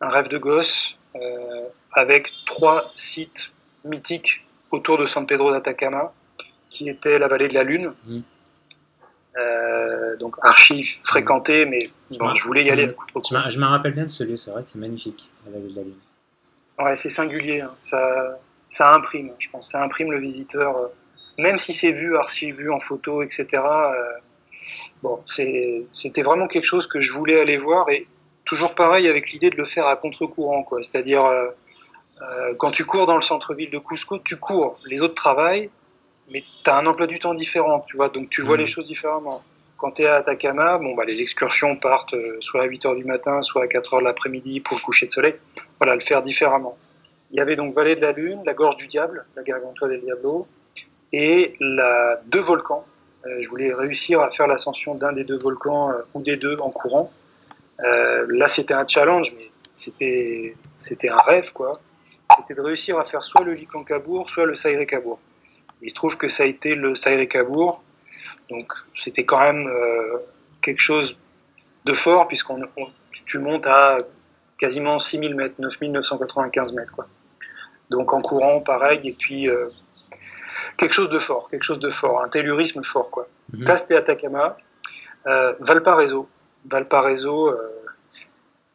[0.00, 3.50] un rêve de gosse, euh, avec trois sites
[3.84, 6.12] mythiques autour de San Pedro d'Atacama,
[6.68, 7.90] qui était la vallée de la Lune.
[8.08, 8.18] Mmh.
[9.38, 12.88] Euh, donc archi fréquenté, mais je voulais y aller.
[12.88, 13.48] Mmh.
[13.48, 15.76] Je me rappelle bien de ce lieu, c'est vrai que c'est magnifique, la vallée de
[15.76, 15.98] la Lune.
[16.78, 17.74] Ouais, c'est singulier, hein.
[17.78, 20.86] ça, ça imprime, je pense, ça imprime le visiteur, euh,
[21.38, 23.62] même si c'est vu, archi vu en photo, etc.
[25.02, 28.06] bon, c'était vraiment quelque chose que je voulais aller voir et
[28.50, 30.82] toujours pareil avec l'idée de le faire à contre-courant, quoi.
[30.82, 31.46] C'est-à-dire, euh,
[32.20, 35.70] euh, quand tu cours dans le centre-ville de Cusco, tu cours, les autres travaillent,
[36.32, 38.60] mais tu as un emploi du temps différent, tu vois, donc tu vois mmh.
[38.60, 39.40] les choses différemment.
[39.76, 42.96] Quand tu es à Atacama, bon, bah, les excursions partent euh, soit à 8 h
[42.96, 45.36] du matin, soit à 4 h de l'après-midi pour le coucher de soleil.
[45.78, 46.76] Voilà, le faire différemment.
[47.30, 50.00] Il y avait donc Vallée de la Lune, la Gorge du Diable, la Gargantua del
[50.00, 50.48] Diablo,
[51.12, 52.84] et la deux volcans.
[53.24, 57.12] je voulais réussir à faire l'ascension d'un des deux volcans ou des deux en courant.
[57.84, 61.80] Euh, là, c'était un challenge, mais c'était c'était un rêve, quoi.
[62.36, 65.18] C'était de réussir à faire soit le Likankabour, soit le Saïré-Kabour.
[65.82, 67.82] Il se trouve que ça a été le Saïré-Kabour,
[68.50, 70.18] donc c'était quand même euh,
[70.62, 71.18] quelque chose
[71.84, 72.62] de fort, puisqu'on
[73.24, 73.98] tu montes à
[74.58, 77.06] quasiment 6000 mètres, 9995 mètres, quoi.
[77.88, 79.68] Donc en courant, pareil, et puis euh,
[80.76, 83.26] quelque chose de fort, quelque chose de fort, un tellurisme fort, quoi.
[83.52, 84.56] Mm Atacama,
[85.24, 86.28] Valparaiso,
[86.68, 87.56] Valparaiso, euh,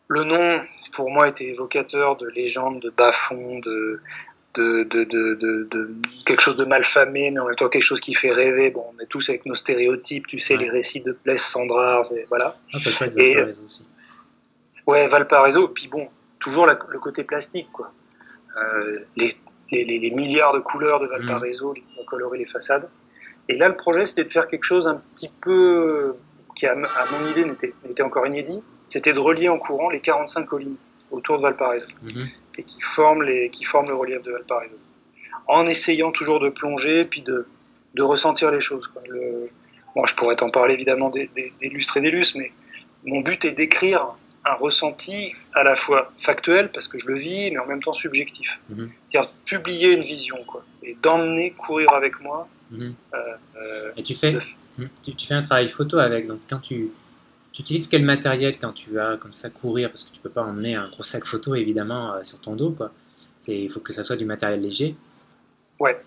[0.07, 0.61] le nom
[0.93, 4.01] pour moi était évocateur de légendes, de bas-fonds, de
[4.55, 5.85] de, de, de, de,
[6.25, 8.69] quelque chose de malfamé, mais en même temps quelque chose qui fait rêver.
[8.69, 12.57] Bon, on est tous avec nos stéréotypes, tu sais, les récits de Pless, Sandra, voilà.
[12.73, 13.83] Ah, c'est chouette, Valparaiso aussi.
[14.87, 16.07] Ouais, Valparaiso, puis bon,
[16.39, 17.91] toujours le côté plastique, quoi.
[18.57, 19.35] Euh, les,
[19.71, 22.87] les, les, milliards de couleurs de Valparaiso qui ont coloré les façades.
[23.49, 26.15] Et là, le projet, c'était de faire quelque chose un petit peu
[26.55, 28.61] qui, à, mon idée, n'était encore inédit.
[28.89, 30.75] C'était de relier en courant les 45 collines
[31.11, 32.29] autour de Valparaiso mhm.
[32.57, 34.77] et qui forment, les, qui forment le relief de Valparaiso.
[35.47, 37.47] En essayant toujours de plonger puis de,
[37.93, 38.87] de ressentir les choses.
[38.87, 39.01] Quoi.
[39.07, 39.43] Le,
[39.95, 42.51] bon, je pourrais t'en parler évidemment des, des, des lustres et des lustres, mais
[43.03, 44.15] mon but est d'écrire
[44.45, 47.93] un ressenti à la fois factuel, parce que je le vis, mais en même temps
[47.93, 48.59] subjectif.
[48.69, 48.91] Mhm.
[49.09, 52.47] C'est-à-dire publier une vision, quoi, et d'emmener courir avec moi.
[52.71, 52.93] Mhm.
[53.13, 53.17] Euh,
[53.57, 54.37] euh, et tu fais,
[55.03, 56.89] tu, fais un travail photo avec, donc quand tu,
[57.53, 60.43] tu utilises quel matériel quand tu vas comme ça courir, parce que tu peux pas
[60.43, 62.91] emmener un gros sac photo évidemment euh, sur ton dos, quoi.
[63.47, 64.95] Il faut que ça soit du matériel léger.
[65.79, 65.99] Ouais,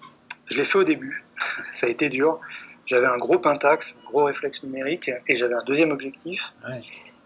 [0.46, 1.24] je l'ai fait au début,
[1.70, 2.40] ça a été dur.
[2.85, 6.52] J'avais un gros Pentax, un gros réflexe numérique, et j'avais un deuxième objectif.
[6.66, 6.81] Ouais.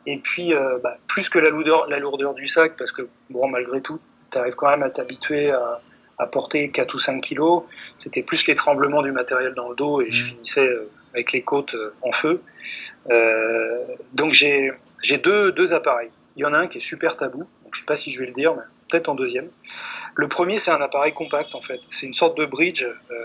[0.07, 3.48] Et puis, euh, bah, plus que la lourdeur, la lourdeur du sac, parce que bon,
[3.48, 4.00] malgré tout,
[4.31, 5.81] tu arrives quand même à t'habituer à,
[6.18, 7.62] à, porter 4 ou 5 kilos.
[7.96, 10.26] C'était plus les tremblements du matériel dans le dos et je mmh.
[10.26, 12.42] finissais euh, avec les côtes euh, en feu.
[13.11, 14.72] Euh, donc j'ai
[15.22, 16.11] deux, deux appareils.
[16.37, 18.20] Il y en a un qui est super tabou, donc je sais pas si je
[18.20, 19.48] vais le dire, mais peut-être en deuxième.
[20.14, 21.81] Le premier, c'est un appareil compact en fait.
[21.90, 23.16] C'est une sorte de bridge, euh,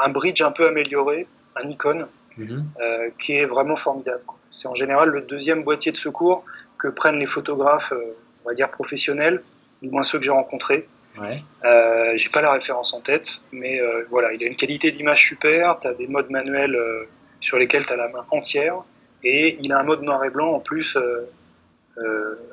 [0.00, 2.64] un bridge un peu amélioré, un mmh.
[2.80, 4.22] euh, qui est vraiment formidable.
[4.50, 6.44] C'est en général le deuxième boîtier de secours
[6.78, 7.92] que prennent les photographes,
[8.44, 9.42] on va dire professionnels,
[9.82, 10.84] du moins ceux que j'ai rencontrés.
[11.18, 11.42] Ouais.
[11.64, 15.26] Euh, j'ai pas la référence en tête, mais euh, voilà, il a une qualité d'image
[15.26, 15.78] super.
[15.80, 17.04] Tu as des modes manuels euh,
[17.40, 18.76] sur lesquels tu as la main entière,
[19.22, 20.96] et il a un mode noir et blanc en plus,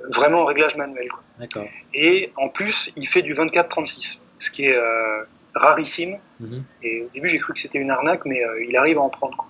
[0.09, 1.07] vraiment en réglage manuel.
[1.09, 1.63] Quoi.
[1.93, 4.77] Et en plus, il fait du 24-36, ce qui est
[5.55, 6.17] rarissime.
[6.39, 6.63] Mhm.
[6.83, 9.37] Et au début, j'ai cru que c'était une arnaque, mais il arrive à en prendre.
[9.37, 9.47] Quoi.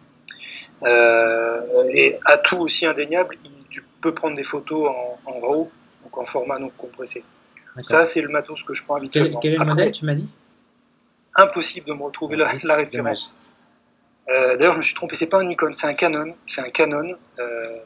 [0.84, 3.38] Euh, et atout aussi indéniable,
[3.70, 5.72] tu peux prendre des photos en, en RAW,
[6.04, 7.24] donc en format non compressé.
[7.84, 9.40] Ça, c'est le matos que je prends habituellement.
[9.40, 10.28] Quel, est le modèle, tu m'as dit?
[11.36, 13.34] Impossible de me retrouver la, la, référence.
[14.30, 16.36] Euh, D'ailleurs, je me suis trompé, c'est pas un Nikon, c'est un Canon.
[16.46, 17.16] C'est un Canon.
[17.40, 17.78] Euh...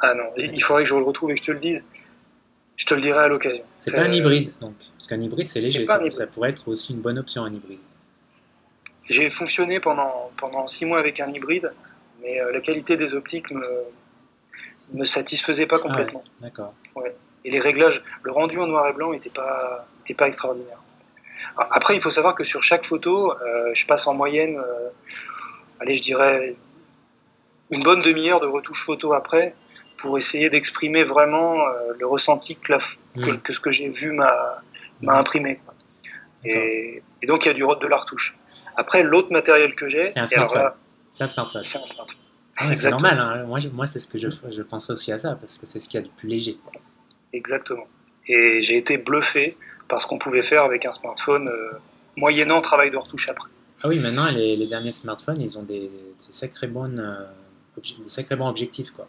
[0.00, 1.84] Ah non, il faudrait que je le retrouve et que je te le dise.
[2.76, 3.62] Je te le dirai à l'occasion.
[3.78, 4.74] C'est pas un hybride, donc.
[4.96, 5.86] Parce qu'un hybride, c'est léger.
[5.86, 7.80] Ça, ça, pourrait être aussi une bonne option, un hybride.
[9.08, 11.70] J'ai fonctionné pendant, pendant six mois avec un hybride
[12.22, 13.84] mais euh, la qualité des optiques me,
[14.92, 16.22] me satisfaisait pas complètement.
[16.26, 16.74] Ah D'accord.
[16.94, 17.14] Ouais.
[17.44, 20.78] Et les réglages, le rendu en noir et blanc n'était pas, était pas extraordinaire.
[21.56, 24.88] Après, il faut savoir que sur chaque photo, euh, je passe en moyenne, euh,
[25.80, 26.56] allez, je dirais,
[27.70, 29.54] une bonne demi-heure de retouche photo après
[29.96, 33.40] pour essayer d'exprimer vraiment euh, le ressenti que, la, que, hmm.
[33.40, 34.62] que, ce que j'ai vu m'a
[35.00, 35.08] hmm.
[35.08, 35.60] imprimé.
[36.44, 38.36] Et, et, donc, il y a du, de la retouche.
[38.76, 40.72] Après, l'autre matériel que j'ai, c'est un smartphone.
[41.10, 41.62] C'est un smartphone.
[42.56, 43.44] Ah c'est normal, hein.
[43.46, 45.88] moi, moi c'est ce que je, je penserais aussi à ça, parce que c'est ce
[45.88, 46.58] qu'il y a de plus léger.
[47.32, 47.86] Exactement.
[48.26, 49.56] Et j'ai été bluffé
[49.88, 51.70] par ce qu'on pouvait faire avec un smartphone, euh,
[52.16, 53.50] moyennant travail de retouche après.
[53.82, 58.08] Ah oui, maintenant les, les derniers smartphones, ils ont des, des sacrés, bonnes, euh, des
[58.08, 58.90] sacrés bons objectifs.
[58.90, 59.06] Quoi.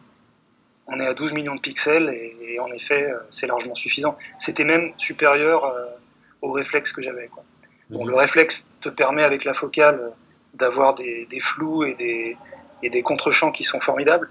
[0.87, 4.17] On est à 12 millions de pixels et, en effet, euh, c'est largement suffisant.
[4.39, 5.85] C'était même supérieur euh,
[6.41, 7.29] au réflexe que j'avais.
[7.89, 8.11] Bon, mhm.
[8.11, 10.13] Le réflexe te permet avec la focale
[10.53, 12.37] d'avoir des, des, flous et des,
[12.81, 14.29] et des contre-champs qui sont formidables.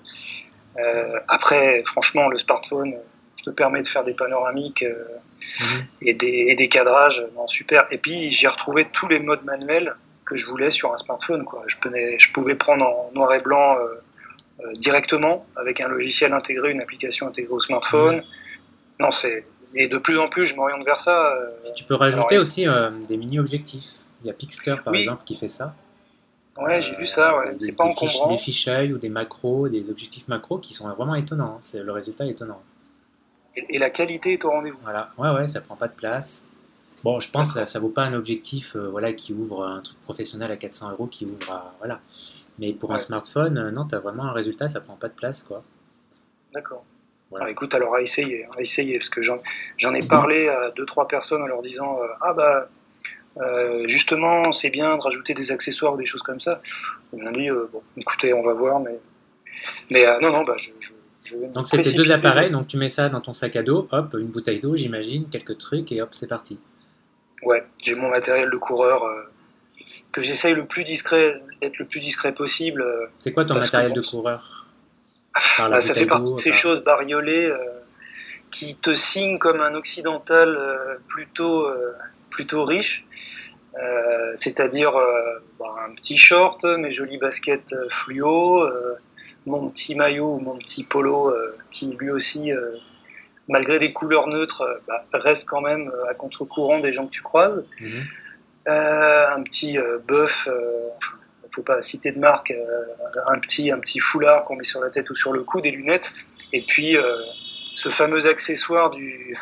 [1.28, 2.94] Après, franchement, le smartphone
[3.44, 5.04] te permet de faire des panoramiques euh,
[5.60, 5.86] mhm.
[6.02, 7.86] et, des, et, des, cadrages, non, super.
[7.90, 11.44] Et puis, j'ai retrouvé tous les modes manuels que je voulais sur un smartphone.
[11.44, 11.64] Quoi.
[11.66, 13.86] Je, pouvais, je pouvais prendre en noir et blanc euh,
[14.64, 18.16] euh directement avec un logiciel intégré, une application intégrée au smartphone.
[18.16, 18.24] Mhm.
[19.00, 21.32] Non, c'est et de plus en plus, je m'oriente vers ça.
[21.32, 22.66] Euh, tu peux rajouter aussi
[23.08, 24.00] des mini-objectifs.
[24.22, 25.74] Il y a Pixter, par exemple, qui fait ça.
[26.60, 27.54] Ouais, j'ai vu ça, ouais.
[27.58, 28.30] c'est pas encombrant.
[28.30, 31.58] Des fichailles ou des macros, des objectifs macros qui sont vraiment étonnants.
[31.60, 32.60] C'est le résultat est étonnant.
[33.56, 34.78] Et, la qualité est au rendez-vous.
[34.82, 36.50] Voilà, ouais, ouais, ça prend pas de place.
[37.02, 39.80] Bon, je pense que ça, ne vaut pas un objectif euh, voilà, qui ouvre un
[39.80, 41.74] truc professionnel à 400 euros, qui ouvre à.
[41.78, 42.00] Voilà.
[42.58, 45.14] Mais pour un smartphone, euh, non, tu as vraiment un résultat, ça prend pas de
[45.14, 45.62] place, quoi.
[46.52, 46.84] D'accord.
[47.30, 47.44] Voilà.
[47.44, 51.08] Alors, écoute, alors à essayer, à essayer, parce que j'en ai parlé à deux, trois
[51.08, 52.68] personnes en leur disant euh, Ah bah
[53.38, 56.60] euh, justement, c'est bien de rajouter des accessoires ou des choses comme ça.
[57.12, 58.98] Ils m'ont dit, euh, bon, écoutez, on va voir, mais,
[59.90, 60.90] mais euh, non, non, bah, je, je,
[61.54, 64.26] Donc c'était deux appareils, donc tu mets ça dans ton sac à dos, hop, une
[64.26, 66.58] bouteille d'eau, j'imagine, quelques trucs, et hop, c'est parti.
[67.42, 69.04] Ouais, j'ai mon matériel de coureur
[70.12, 72.84] que j'essaye le plus discret, d'être le plus discret possible.
[73.18, 74.66] c'est quoi ton matériel de coureur
[75.58, 77.52] ah, Ça fait partie de ces choses bariolées
[78.50, 80.58] qui te signent comme un occidental
[81.06, 81.68] plutôt
[82.30, 83.04] plutôt riche.
[83.80, 88.68] Euh, c'est-à-dire euh, bah, un petit short, mes jolies baskets euh, fluo,
[89.46, 91.34] mon petit maillot ou mon petit polo
[91.70, 92.50] qui lui aussi,
[93.48, 97.64] malgré des couleurs neutres, bah, reste quand même à contre-courant des gens que tu croises.
[97.80, 98.02] Mhm.
[98.66, 102.52] un petit bœuf, il ne faut pas citer de marque,
[103.26, 105.70] un, petit, un petit foulard qu'on met sur la tête ou sur le cou, des
[105.70, 106.12] lunettes,
[106.52, 106.96] et puis
[107.74, 109.36] ce fameux accessoire du,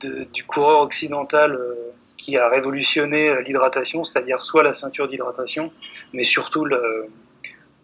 [0.00, 1.58] du coureur occidental
[2.28, 5.72] qui a révolutionné euh, l'hydratation, c'est-à-dire soit la ceinture d'hydratation,
[6.12, 6.66] mais surtout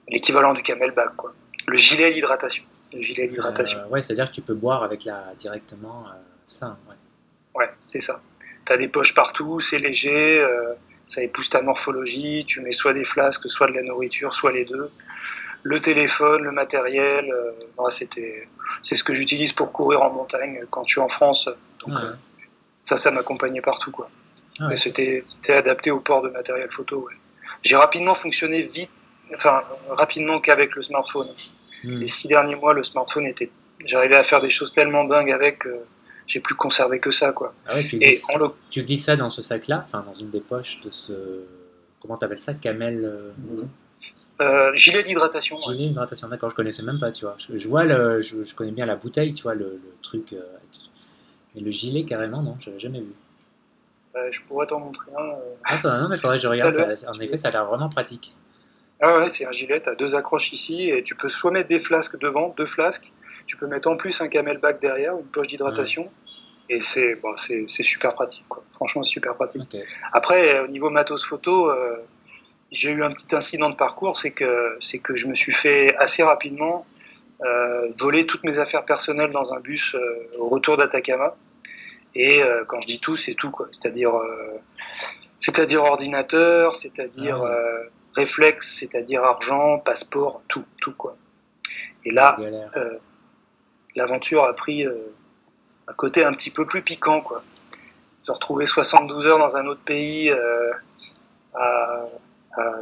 [0.09, 1.33] l'équivalent du camelback, quoi.
[1.67, 2.65] Le gilet d'hydratation.
[2.93, 3.79] Le gilet d'hydratation.
[3.81, 6.77] Euh, ouais, c'est-à-dire que tu peux boire avec la directement euh, ça.
[6.89, 8.21] Ouais, ouais c'est ça.
[8.67, 10.43] Tu as des poches partout, c'est léger,
[11.07, 14.65] ça épouse ta morphologie, tu mets soit des flasques, soit de la nourriture, soit les
[14.65, 14.91] deux.
[15.63, 17.31] Le téléphone, le matériel,
[17.91, 18.49] c'était,
[18.83, 21.51] c'est ce que j'utilise pour courir en montagne quand je suis en France.
[21.81, 21.95] Donc,
[22.81, 24.09] ça, ça m'accompagnait partout, quoi.
[24.61, 27.09] Ah c'était adapté au port de matériel photo.
[27.63, 28.91] J'ai rapidement fonctionné vite,
[29.35, 31.29] enfin rapidement qu'avec le smartphone.
[31.83, 31.99] Hmm.
[31.99, 33.51] Les six derniers mois, le smartphone était,
[33.85, 35.61] j'arrivais à faire des choses tellement dingues avec.
[35.61, 35.69] que
[36.27, 37.53] j'ai plus conservé que ça, quoi.
[37.67, 38.19] Ah tu, Et
[38.71, 41.13] tu dis ça dans ce sac-là, enfin dans une des poches de ce,
[42.01, 43.05] comment t'appelles ça, camel.
[43.05, 43.65] Euh,
[44.41, 45.61] euh, gilet d'hydratation.
[45.61, 47.37] Gilet d'hydratation, d'accord, je connaissais même pas, tu vois.
[47.39, 50.33] Je, vois le, je, connais bien la bouteille, tu vois, le, truc.
[50.33, 50.41] Euh,
[51.55, 53.13] mais le gilet, carrément, non, j'avais jamais vu.
[54.17, 55.23] Euh, je pourrais t'en montrer un.
[55.23, 56.75] Euh, ah, bah, non, mais faudrait que je regarde.
[56.75, 58.35] en effet, ça a l'air vraiment pratique.
[59.05, 61.69] Ah ouais, c'est un gilet, tu as deux accroches ici et tu peux soit mettre
[61.69, 63.11] des flasques devant, deux flasques,
[63.47, 66.11] tu peux mettre en plus un camelback derrière, une poche d'hydratation.
[66.71, 68.65] Et c'est bon, super pratique, quoi.
[68.73, 69.77] franchement, c'est super pratique.
[70.13, 71.97] Après, au niveau matos photo, euh,
[72.73, 76.23] j'ai eu un petit incident de parcours, c'est que, que je me suis fait assez
[76.23, 76.87] rapidement
[77.99, 79.95] voler toutes mes affaires personnelles dans un bus
[80.39, 81.35] au retour d'Atacama.
[82.15, 83.67] Et euh, quand je dis tout, c'est tout, quoi.
[83.73, 84.61] C'est-à-dire, euh,
[85.39, 91.17] c'est-à-dire ordinateur, c'est-à-dire ah euh, réflexe, c'est-à-dire argent, passeport, tout, tout, quoi.
[92.05, 92.37] Et là,
[93.97, 97.43] l'aventure a pris un côté un petit peu plus piquant, quoi.
[98.25, 100.33] Se retrouver 72 heures dans un autre pays
[101.55, 102.07] à,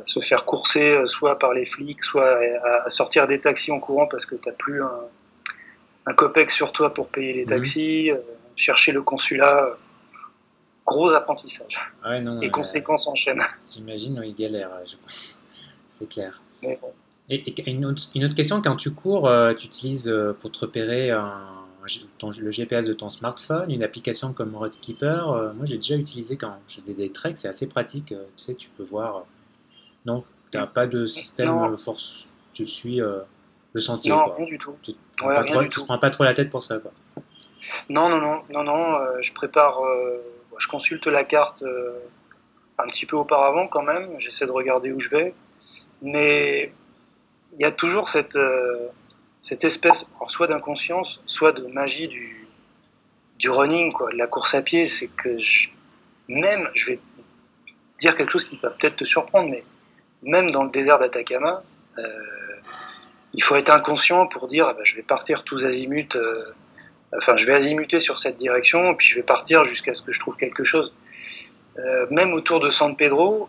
[0.04, 2.38] se faire courser soit par les flics, soit
[2.84, 5.00] à, sortir des taxis en courant parce que tu n'as plus un,
[6.06, 8.10] un copec sur toi pour payer les taxis
[8.56, 9.76] chercher le consulat,
[10.86, 11.78] gros apprentissage.
[12.04, 13.42] Ouais, non, Les conséquences enchaînent.
[13.70, 14.70] J'imagine, oui, galère,
[15.90, 16.42] c'est clair.
[17.28, 20.58] Et, une, autre, une, autre, question, quand tu cours, euh, tu utilises euh, pour te
[20.60, 25.30] repérer le GPS de ton smartphone, une application comme Roadkeeper.
[25.30, 28.08] Euh, moi, j'ai déjà utilisé quand je faisais des treks, c'est assez pratique.
[28.08, 29.24] tu sais, tu peux voir.
[30.04, 32.28] non, tu n'as pas de système force.
[32.52, 33.00] Tu suis
[33.72, 34.10] le sentier.
[34.10, 34.74] Non, rien du tout.
[34.82, 36.78] Tu ne te prends pas trop la tête pour ça.
[36.78, 36.92] Quoi.
[37.88, 38.94] Non, non, non, non, non.
[38.94, 40.18] Euh, je prépare, euh,
[40.58, 41.98] je consulte la carte euh,
[42.78, 44.18] un petit peu auparavant quand même.
[44.18, 45.34] J'essaie de regarder où je vais,
[46.02, 46.72] mais
[47.54, 48.38] il y a toujours cette
[49.40, 52.08] cette espèce, soit d'inconscience, soit de magie
[53.38, 54.86] du running, quoi, de la course à pied.
[54.86, 55.36] C'est que
[56.28, 57.00] même, je vais
[57.98, 59.64] dire quelque chose qui va peut-être te surprendre, mais
[60.22, 61.62] même dans le désert d'Atacama,
[63.34, 66.16] il faut être inconscient pour dire ah ben, je vais partir tous azimuts
[67.16, 70.20] enfin, je vais azimuter sur cette direction, puis je vais partir jusqu'à ce que je
[70.20, 70.94] trouve quelque chose.
[71.78, 73.48] Euh, même autour de San Pedro,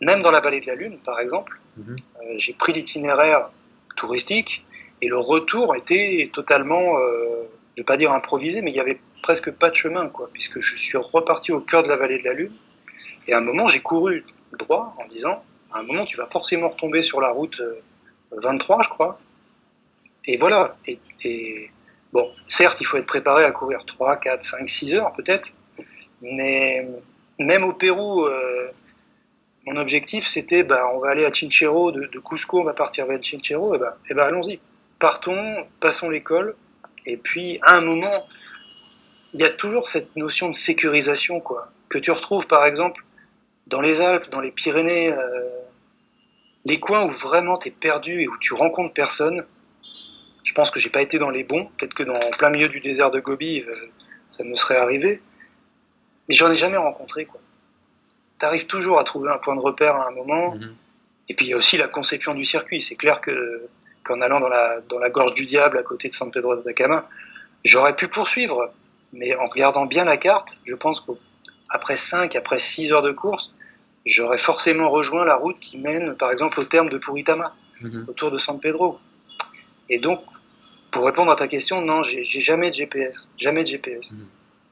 [0.00, 1.96] même dans la vallée de la Lune, par exemple, mhm.
[1.96, 3.50] euh, j'ai pris l'itinéraire
[3.96, 4.64] touristique
[5.00, 7.42] et le retour était totalement, euh,
[7.76, 10.28] je ne vais pas dire improvisé, mais il n'y avait presque pas de chemin, quoi,
[10.32, 12.52] puisque je suis reparti au cœur de la vallée de la Lune.
[13.28, 14.24] Et à un moment, j'ai couru
[14.58, 17.60] droit en disant, à un moment, tu vas forcément retomber sur la route
[18.32, 19.20] 23, je crois.
[20.24, 20.76] Et voilà.
[20.86, 21.70] et
[22.12, 25.50] Bon, certes, il faut être préparé à courir 3, 4, 5, 6 heures peut-être,
[26.20, 26.86] mais
[27.38, 28.68] même au Pérou, euh,
[29.66, 33.22] mon objectif c'était ben, on va aller à Chinchero, de, Cusco, on va partir vers
[33.22, 34.60] Chinchero, et ben, ben allons-y.
[35.00, 36.54] Partons, passons l'école,
[37.06, 38.26] et puis à un moment,
[39.32, 43.04] il y a toujours cette notion de sécurisation quoi, que tu retrouves par exemple
[43.68, 45.48] dans les Alpes, dans les Pyrénées, euh,
[46.66, 49.44] les coins où vraiment tu es perdu et où tu rencontres personne
[50.52, 51.70] je pense que j'ai pas été dans les bons.
[51.78, 53.74] Peut-être que dans plein milieu du désert de Gobi, euh,
[54.28, 55.18] ça me serait arrivé.
[56.28, 57.26] Mais j'en ai jamais rencontré.
[58.38, 60.54] Tu arrives toujours à trouver un point de repère à un moment.
[60.54, 60.74] Mhm.
[61.30, 62.82] Et puis il y a aussi la conception du circuit.
[62.82, 63.62] C'est clair que
[64.04, 66.60] qu'en allant dans la, dans la gorge du diable à côté de San Pedro de
[66.60, 67.08] Atacama,
[67.64, 68.74] j'aurais pu poursuivre.
[69.14, 73.54] Mais en regardant bien la carte, je pense qu'après 5, après 6 heures de course,
[74.04, 78.04] j'aurais forcément rejoint la route qui mène par exemple au terme de Puritama, mhm.
[78.06, 79.00] autour de San Pedro.
[79.88, 80.20] Et donc,
[80.92, 83.26] pour répondre à ta question, non, j'ai jamais de GPS.
[83.38, 84.14] Jamais de GPS.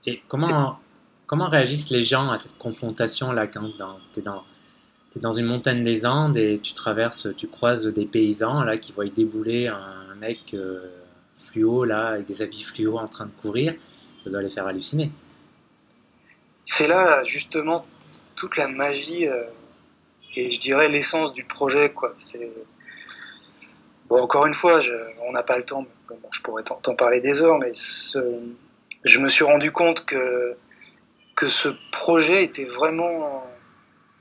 [0.06, 0.78] Et comment,
[1.26, 3.66] comment réagissent les gens à cette confrontation-là quand
[4.12, 4.44] tu es dans,
[5.16, 9.06] dans une montagne des Andes et tu traverses, tu croises des paysans là qui voient
[9.06, 10.86] débouler un, mec euh,
[11.34, 13.74] fluo là avec des habits fluo en train de courir,
[14.22, 15.10] ça doit les faire halluciner.
[16.66, 17.86] C'est là justement
[18.36, 19.44] toute la magie euh,
[20.36, 22.12] et je dirais l'essence du projet quoi.
[22.14, 22.52] C'est
[24.10, 24.80] bon encore une fois,
[25.26, 25.86] on n'a pas le temps,
[26.32, 27.72] je pourrais t'en parler des heures, mais
[29.04, 30.56] je me suis rendu compte que
[31.40, 33.42] que ce projet était vraiment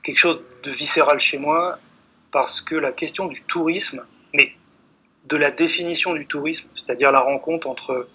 [0.02, 1.78] quelque chose de viscéral chez moi
[2.30, 4.52] parce que la question du tourisme, mais
[5.26, 8.08] de la définition du tourisme, c'est-à-dire la rencontre entre,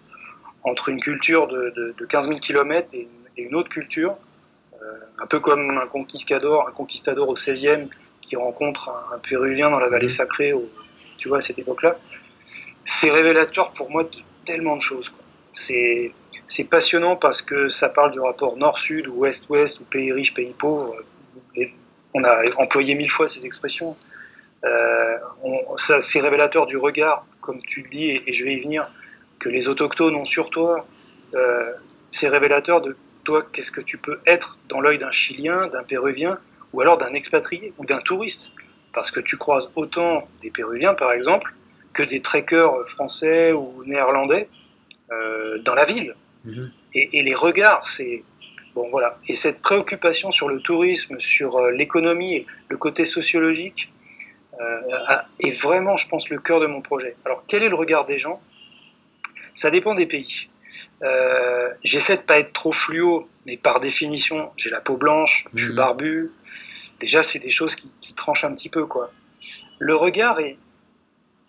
[0.63, 3.07] entre une culture de, de, 15 000 km et
[3.37, 4.17] une, autre culture,
[4.81, 4.85] euh,
[5.19, 7.89] un peu comme un conquistador, un conquistador au 16e
[8.21, 10.09] qui rencontre un, Péruvien dans la vallée mmh.
[10.09, 10.53] sacrée,
[11.17, 11.99] tu vois, à cette époque-là,
[12.85, 14.09] c'est révélateur pour moi de
[14.45, 15.11] tellement de choses.
[15.53, 16.13] C'est
[16.69, 20.95] passionnant parce que ça parle du rapport nord-sud ou ouest-ouest ou pays riche, pays pauvre.
[22.13, 23.97] on a employé mille fois ces expressions.
[24.63, 25.17] Euh,
[25.99, 28.89] c'est révélateur du regard, comme tu le dis, et, je vais y venir,
[29.39, 30.85] que les autochtones ont sur toi.
[31.33, 31.73] Euh,
[32.09, 36.39] c'est révélateur de toi, qu'est-ce que tu peux être dans l'œil d'un Chilien, d'un Péruvien,
[36.73, 38.51] ou alors d'un expatrié ou d'un touriste.
[38.93, 41.53] Parce que tu croises autant des Péruviens, par exemple,
[41.95, 44.47] que des trekkers français ou néerlandais
[45.11, 46.13] euh, dans la ville.
[46.43, 46.71] Mhm.
[46.93, 48.21] Et, les regards, c'est.
[48.75, 49.17] Bon, voilà.
[49.27, 53.91] Et cette préoccupation sur le tourisme, sur euh, l'économie, le côté sociologique,
[54.59, 57.15] euh, est vraiment, je pense, le cœur de mon projet.
[57.25, 58.41] Alors, quel est le regard des gens?
[59.53, 60.49] Ça dépend des pays.
[61.83, 65.69] J'essaie de pas être trop fluo, mais par définition, j'ai la peau blanche, je suis
[65.69, 65.75] mhm.
[65.75, 66.25] barbu.
[66.99, 69.11] Déjà, c'est des choses qui, tranchent un petit peu, quoi.
[69.79, 70.57] Le regard est,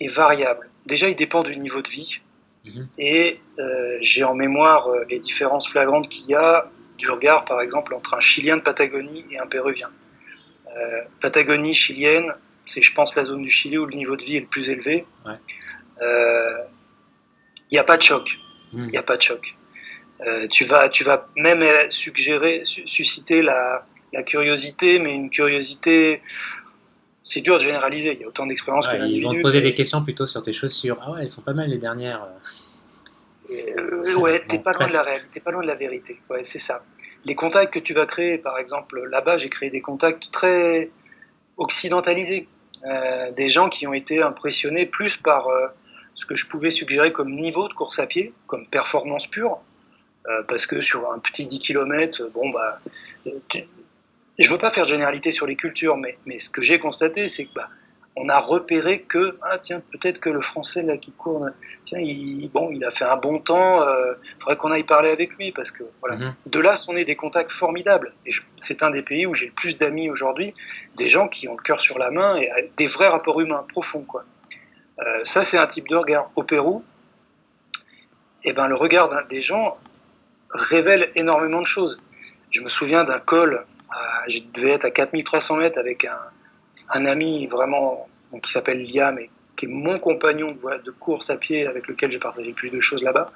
[0.01, 0.69] est variable.
[0.87, 2.21] Déjà, il dépend du niveau de vie.
[2.65, 2.89] Mhm.
[2.99, 7.61] Et euh, j'ai en mémoire euh, les différences flagrantes qu'il y a du regard, par
[7.61, 9.91] exemple, entre un Chilien de Patagonie et un Péruvien.
[10.77, 12.33] Euh, Patagonie chilienne,
[12.67, 14.71] c'est, je pense, la zone du Chili où le niveau de vie est le plus
[14.71, 15.07] élevé.
[17.69, 18.39] Il n'y a pas de choc.
[18.73, 18.91] Il mhm.
[18.91, 19.57] n'y a pas de choc.
[20.51, 26.23] tu, vas, tu vas même suggérer, susciter la, la curiosité, mais une curiosité
[27.27, 28.13] c'est dur de généraliser.
[28.13, 30.53] Il y a autant d'expériences que Ils vont te poser des questions plutôt sur tes
[30.53, 30.97] chaussures.
[31.03, 32.25] Ah ouais, elles sont pas mal les dernières.
[33.51, 36.21] Euh, ouais, t'es pas loin de la réalité, pas loin de la vérité.
[36.31, 36.85] Ouais, c'est ça.
[37.25, 40.89] Les contacts que tu vas créer, par exemple, là-bas, j'ai créé des contacts très
[41.57, 42.47] occidentalisés.
[42.85, 45.67] Euh, des gens qui ont été impressionnés plus par euh,
[46.15, 49.59] ce que je pouvais suggérer comme niveau de course à pied, comme performance pure.
[50.47, 52.81] parce que sur un petit 10 km, bon, bah,
[54.39, 57.29] je ne veux pas faire généralité sur les cultures, mais, mais ce que j'ai constaté,
[57.29, 57.69] c'est que bah,
[58.17, 61.47] on a repéré que ah tiens peut-être que le français là qui court
[61.85, 65.11] tiens il, bon il a fait un bon temps il euh, faudrait qu'on aille parler
[65.11, 66.17] avec lui parce que voilà.
[66.17, 66.35] Mhm.
[66.47, 68.15] de là sont nés des contacts formidables.
[68.25, 70.55] Et c'est un des pays où j'ai le plus d'amis aujourd'hui
[70.97, 74.05] des gens qui ont le cœur sur la main et des vrais rapports humains profonds
[74.05, 74.25] quoi.
[74.99, 76.31] Euh, ça c'est un type de regard.
[76.37, 76.83] Au Pérou
[78.45, 79.77] eh ben le regard des gens
[80.51, 81.99] révèle énormément de choses.
[82.51, 83.67] Je me souviens d'un col
[84.29, 86.19] je devais être à 4300 mètres avec un,
[86.95, 88.07] un ami vraiment
[88.43, 92.11] qui s'appelle Liam et qui est mon compagnon de, de, course à pied avec lequel
[92.11, 93.27] j'ai partagé plus de choses là-bas.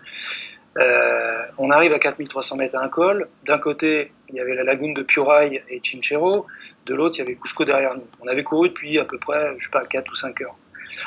[0.78, 3.28] Euh, on arrive à 4300 mètres à un col.
[3.44, 6.46] D'un côté, il y avait la lagune de Piuraï et Chinchero.
[6.86, 8.06] De l'autre, il y avait Cusco derrière nous.
[8.20, 10.56] On avait couru depuis à peu près, je sais pas, 4 ou 5 heures.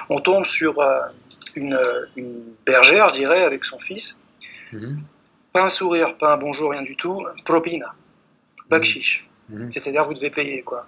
[0.09, 0.99] On tombe sur euh,
[1.55, 1.79] une,
[2.65, 4.15] bergère, je dirais, avec son fils.
[4.71, 5.01] Mhm.
[5.53, 7.23] Pas un sourire, pas un bonjour, rien du tout.
[7.45, 7.93] Propina,
[8.69, 9.27] bakshish.
[9.49, 9.71] Mhm.
[9.71, 10.87] C'est-à-dire, vous devez payer, quoi.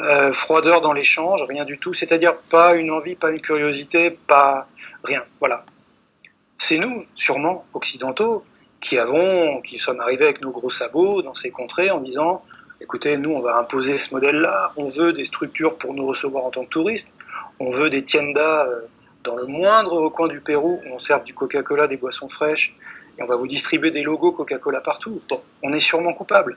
[0.00, 1.94] Euh, froideur dans l'échange, rien du tout.
[1.94, 4.68] C'est-à-dire, pas une envie, pas une curiosité, pas
[5.04, 5.22] rien.
[5.40, 5.64] Voilà.
[6.56, 8.44] C'est nous, sûrement, occidentaux,
[8.80, 12.44] qui avons, qui sommes arrivés avec nos gros sabots dans ces contrées en disant
[12.80, 16.50] écoutez, nous, on va imposer ce modèle-là, on veut des structures pour nous recevoir en
[16.50, 17.12] tant que touristes,
[17.58, 18.80] on veut des tiendas euh,
[19.24, 22.76] dans le moindre coin du Pérou où on sert du Coca-Cola, des boissons fraîches,
[23.18, 25.20] et on va vous distribuer des logos Coca-Cola partout.
[25.28, 26.56] Bon, on est sûrement coupable.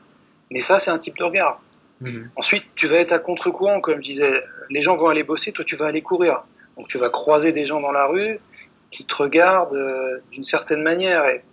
[0.51, 1.61] Mais ça, c'est un type de regard.
[2.01, 2.29] Mhm.
[2.35, 4.43] Ensuite, tu vas être à contre-courant, comme je disais.
[4.69, 6.43] Les gens vont aller bosser, toi, tu vas aller courir.
[6.77, 8.39] Donc, tu vas croiser des gens dans la rue
[8.89, 11.25] qui te regardent euh, d'une certaine manière.
[11.25, 11.43] Et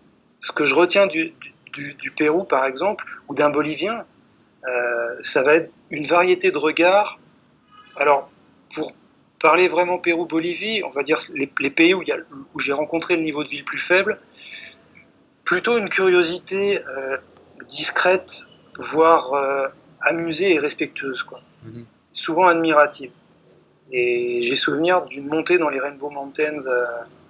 [0.40, 1.32] ce que je retiens du,
[1.72, 4.04] du, Pérou, par exemple, ou d'un Bolivien,
[4.66, 7.18] euh, ça va être une variété de regards.
[7.96, 8.30] Alors,
[8.74, 8.92] pour
[9.40, 12.02] parler vraiment Pérou-Bolivie, on va dire les, les pays où,
[12.54, 14.18] où j'ai rencontré le niveau de vie le plus faible,
[15.44, 17.16] plutôt une curiosité euh,
[17.70, 18.42] discrète,
[18.78, 19.68] voire euh,
[20.00, 21.40] amusée et respectueuse, quoi.
[21.64, 21.84] Mhm.
[22.12, 23.10] Souvent admirative.
[23.92, 26.84] Et j'ai souvenir d'une montée dans les Rainbow Mountains euh,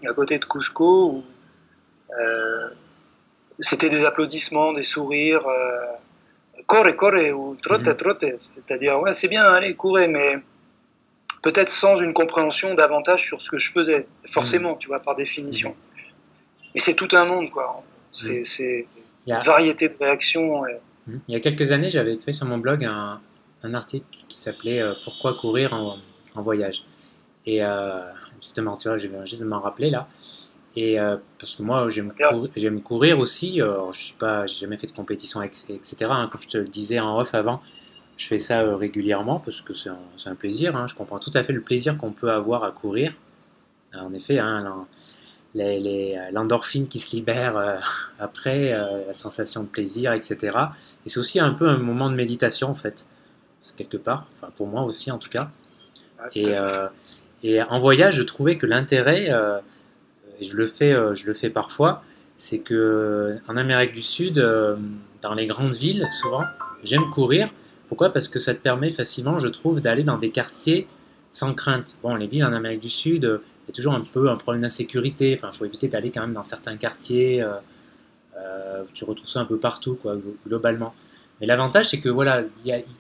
[0.09, 1.25] à côté de Cusco où,
[2.19, 2.69] euh,
[3.61, 5.45] c'était des applaudissements, des sourires.
[6.67, 7.97] Corre, corre, ou trotte, Mhm.
[7.97, 8.25] trotte.
[8.37, 10.39] C'est-à-dire, ouais, c'est bien, allez, courez, mais
[11.43, 14.07] peut-être sans une compréhension davantage sur ce que je faisais.
[14.27, 15.75] Forcément, tu vois, par définition.
[16.75, 17.83] Mais c'est tout un monde, quoi.
[18.13, 18.43] C'est
[19.27, 19.35] Mhm.
[19.35, 20.67] une variété de réactions.
[20.67, 20.79] et- Mhm.
[21.29, 23.21] Il y a quelques années, j'avais écrit sur mon blog un,
[23.63, 25.97] un article qui s'appelait euh, Pourquoi courir en,
[26.35, 26.85] en voyage
[27.47, 28.01] Et euh,
[28.41, 30.09] justement, tu vois, je viens juste de m'en rappeler là.
[30.77, 32.13] Et euh, parce que moi, j'aime
[32.83, 33.63] courir, aussi.
[33.63, 36.07] euh, je suis pas, j'ai jamais fait de compétition, etc.
[36.11, 36.29] hein.
[36.31, 37.63] Comme je te le disais en off avant,
[38.17, 39.91] je fais ça euh, régulièrement parce que c'est
[40.27, 40.77] un, plaisir.
[40.77, 40.87] hein.
[40.89, 43.13] Je comprends tout à fait le plaisir qu'on peut avoir à courir.
[43.95, 44.87] Euh, En effet, hein,
[45.55, 47.77] les- les- euh, l'endorphine qui se libère euh,
[48.19, 50.57] après, euh, la sensation de plaisir, etc.
[51.07, 53.07] Et c'est aussi un peu un moment de méditation en fait,
[53.77, 55.51] quelque part, enfin pour moi aussi en tout cas.
[56.35, 59.29] Et, en voyage, je trouvais que l'intérêt,
[60.41, 62.03] et je le fais, je le fais parfois,
[62.39, 64.35] c'est que en Amérique du Sud,
[65.23, 66.43] dans les grandes villes, souvent,
[66.83, 67.49] j'aime courir.
[67.89, 68.13] Pourquoi?
[68.13, 70.89] Parce que ça te permet facilement, je trouve, d'aller dans des quartiers
[71.31, 71.99] sans crainte.
[72.03, 75.35] Bon, les villes en Amérique du Sud, y a toujours un peu un problème d'insécurité.
[75.37, 77.43] Enfin, faut éviter d'aller quand même dans certains quartiers.
[77.43, 77.55] euh,
[78.37, 80.95] euh, tu retrouves ça un peu partout, quoi, glo- globalement.
[81.41, 82.45] Mais l'avantage, c'est que voilà,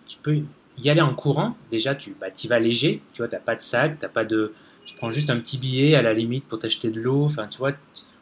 [0.06, 0.38] tu peux
[0.78, 1.56] y aller en courant.
[1.70, 3.02] Déjà, tu bah, y vas léger.
[3.12, 4.52] Tu vois, t'as pas de sac, t'as pas de.
[4.86, 7.24] Tu prends juste un petit billet à la limite pour t'acheter de l'eau.
[7.24, 7.72] Enfin, tu vois,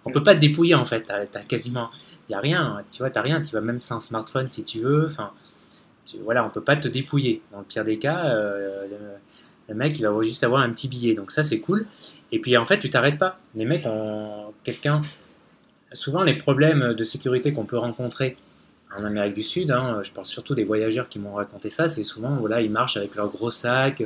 [0.04, 1.02] on peut pas te dépouiller en fait.
[1.02, 1.90] T'as as quasiment,
[2.28, 2.82] y a rien.
[2.92, 3.40] Tu vois, t'as rien.
[3.42, 5.04] Tu vas même sans smartphone si tu veux.
[5.06, 5.32] Enfin,
[6.22, 7.42] voilà, on peut pas te dépouiller.
[7.52, 8.96] Dans le pire des cas, euh, le,
[9.68, 11.14] le mec, il va juste avoir un petit billet.
[11.14, 11.86] Donc ça, c'est cool.
[12.32, 13.38] Et puis en fait, tu t'arrêtes pas.
[13.54, 15.00] Les mecs ont quelqu'un.
[15.92, 18.36] Souvent, les problèmes de sécurité qu'on peut rencontrer
[18.96, 22.04] en Amérique du Sud, hein, je parle surtout des voyageurs qui m'ont raconté ça, c'est
[22.04, 24.02] souvent, voilà, ils marchent avec leur gros sac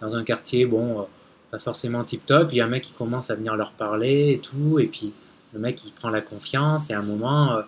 [0.00, 1.04] dans un quartier, bon, euh,
[1.50, 4.38] pas forcément tip-top, il y a un mec qui commence à venir leur parler et
[4.38, 5.12] tout, et puis
[5.52, 7.62] le mec il prend la confiance, et à un moment, euh,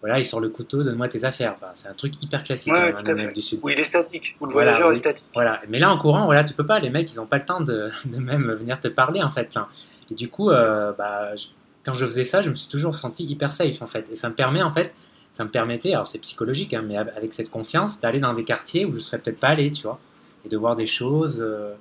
[0.00, 1.54] voilà, il sort le couteau, donne-moi tes affaires.
[1.60, 3.60] Enfin, c'est un truc hyper classique Ouais, hein, en Amérique du Sud.
[3.62, 5.24] Où il est statique, où le Voilà, voyageur est statique.
[5.34, 7.44] Voilà, mais là en courant, voilà, tu peux pas, les mecs ils ont pas le
[7.44, 9.48] temps de, de même venir te parler en fait.
[9.48, 9.68] Enfin,
[10.10, 11.46] Et du coup, euh, bah, je-
[11.84, 14.08] quand je faisais ça, je me suis toujours senti hyper safe en fait.
[14.10, 14.94] Et ça me permet en fait,
[15.30, 18.44] ça me permettait, alors c'est psychologique, hein, mais av- avec cette confiance, d'aller dans des
[18.44, 19.98] quartiers où je serais peut-être pas allé, tu vois,
[20.44, 21.40] et de voir des choses.
[21.42, 21.74] euh,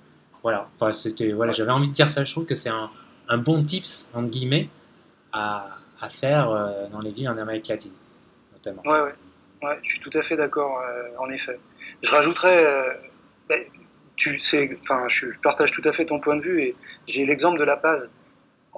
[0.43, 2.23] voilà, enfin, c'était, voilà, j'avais envie de dire ça.
[2.23, 2.89] Je trouve que c'est un,
[3.29, 4.69] un bon tips entre guillemets
[5.33, 5.67] à,
[6.01, 7.93] à faire euh, dans les villes en Amérique latine,
[8.71, 8.95] notamment.
[8.97, 9.15] Ouais, ouais.
[9.67, 11.57] Ouais, je suis tout à fait d'accord, euh, en effet.
[12.03, 12.93] Je rajouterais, euh,
[13.49, 13.61] ben,
[14.15, 16.75] tu sais, enfin, je, je partage tout à fait ton point de vue et
[17.07, 18.09] j'ai l'exemple de La Paz.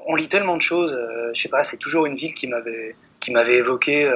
[0.06, 2.96] On lit tellement de choses, euh, je sais pas, c'est toujours une ville qui m'avait,
[3.20, 4.10] qui m'avait évoqué,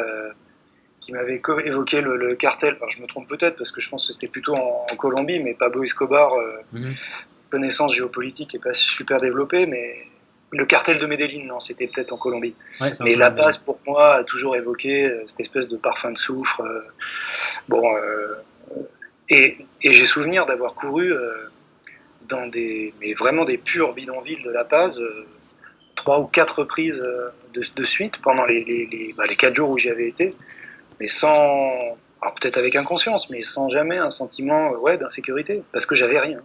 [1.00, 2.78] qui m'avait évoqué le, le cartel.
[2.96, 5.56] Je me trompe peut-être parce que je pense que c'était plutôt en, en Colombie, mais
[5.56, 6.32] Pablo Escobar,
[6.72, 6.96] Mhm.
[7.50, 9.96] connaissance géopolitique est pas super développée, mais
[10.52, 12.56] le cartel de Medellín, non, c'était peut-être en Colombie.
[12.80, 16.18] Ouais, Mais La Paz, pour moi, a toujours évoqué euh, cette espèce de parfum de
[16.18, 16.62] soufre.
[16.62, 16.82] euh,
[17.70, 18.36] bon, euh,
[19.30, 21.14] et, et j'ai souvenir d'avoir couru
[22.28, 25.02] dans des, mais vraiment des purs bidonvilles de La Paz,
[25.96, 27.02] trois ou quatre reprises
[27.54, 30.36] de, de suite pendant les, les, les, bah, les quatre jours où j'y avais été,
[31.00, 31.78] mais sans,
[32.22, 36.42] alors peut-être avec inconscience, mais sans jamais un sentiment ouais, d'insécurité, parce que j'avais rien.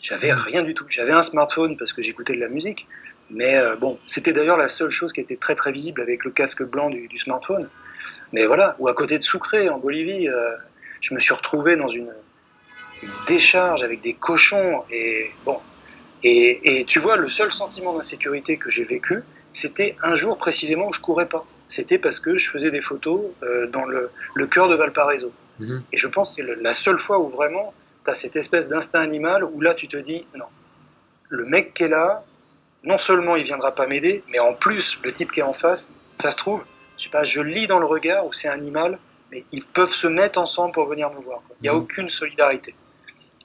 [0.00, 0.84] J'avais rien du tout.
[0.88, 2.88] J'avais un smartphone parce que j'écoutais de la musique,
[3.32, 6.30] mais euh, bon, c'était d'ailleurs la seule chose qui était très très visible avec le
[6.30, 7.68] casque blanc du, du smartphone.
[8.32, 10.52] Mais voilà, ou à côté de Sucre, en Bolivie, euh,
[11.00, 12.12] je me suis retrouvé dans une,
[13.02, 14.84] une décharge avec des cochons.
[14.90, 15.58] Et bon,
[16.22, 19.20] et, et tu vois, le seul sentiment d'insécurité que j'ai vécu,
[19.50, 21.44] c'était un jour précisément où je courais pas.
[21.68, 25.32] C'était parce que je faisais des photos euh, dans le, le cœur de Valparaiso.
[25.58, 25.82] Mhm.
[25.92, 27.72] Et je pense que c'est la seule fois où vraiment
[28.04, 30.44] tu as cette espèce d'instinct animal où là tu te dis non,
[31.30, 32.24] le mec qui est là,
[32.84, 35.90] non seulement il viendra pas m'aider, mais en plus le type qui est en face,
[36.14, 36.64] ça se trouve,
[36.98, 38.98] je sais pas, je lis dans le regard où c'est animal,
[39.30, 41.40] mais ils peuvent se mettre ensemble pour venir me voir.
[41.46, 41.56] quoi.
[41.60, 41.78] Il n'y a Mhm.
[41.80, 42.74] aucune solidarité.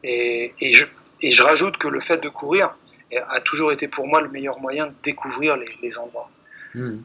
[0.03, 0.85] Et, et, je,
[1.21, 2.75] et je rajoute que le fait de courir
[3.29, 6.29] a toujours été pour moi le meilleur moyen de découvrir les, les endroits
[6.75, 7.03] Mhm.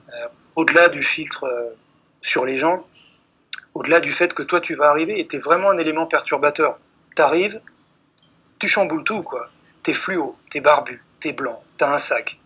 [0.57, 1.71] au-delà du filtre euh,
[2.21, 2.87] sur les gens,
[3.75, 6.79] au-delà du fait que toi tu vas arriver et tu es vraiment un élément perturbateur.
[7.17, 7.61] Tu arrives,
[8.59, 9.47] tu chamboules tout, quoi.
[9.83, 12.39] T'es fluo, t'es barbu, t'es blanc, t'as un sac.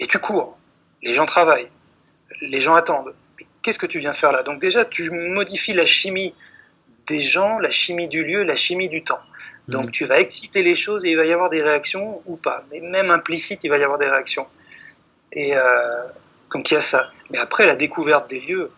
[0.00, 0.58] Et tu cours.
[1.02, 1.68] Les gens travaillent.
[2.42, 3.14] Les gens attendent.
[3.62, 4.42] Qu'est-ce que tu viens faire là?
[4.42, 6.34] Donc déjà, tu modifies la chimie
[7.06, 9.20] des gens, la chimie du lieu, la chimie du temps.
[9.68, 9.90] Donc Mhm.
[9.92, 12.64] tu vas exciter les choses et il va y avoir des réactions ou pas.
[12.70, 14.46] Mais même implicite, il va y avoir des réactions.
[15.32, 16.02] Et euh,
[16.52, 17.08] donc il y a ça.
[17.30, 18.70] Mais après, la découverte des lieux,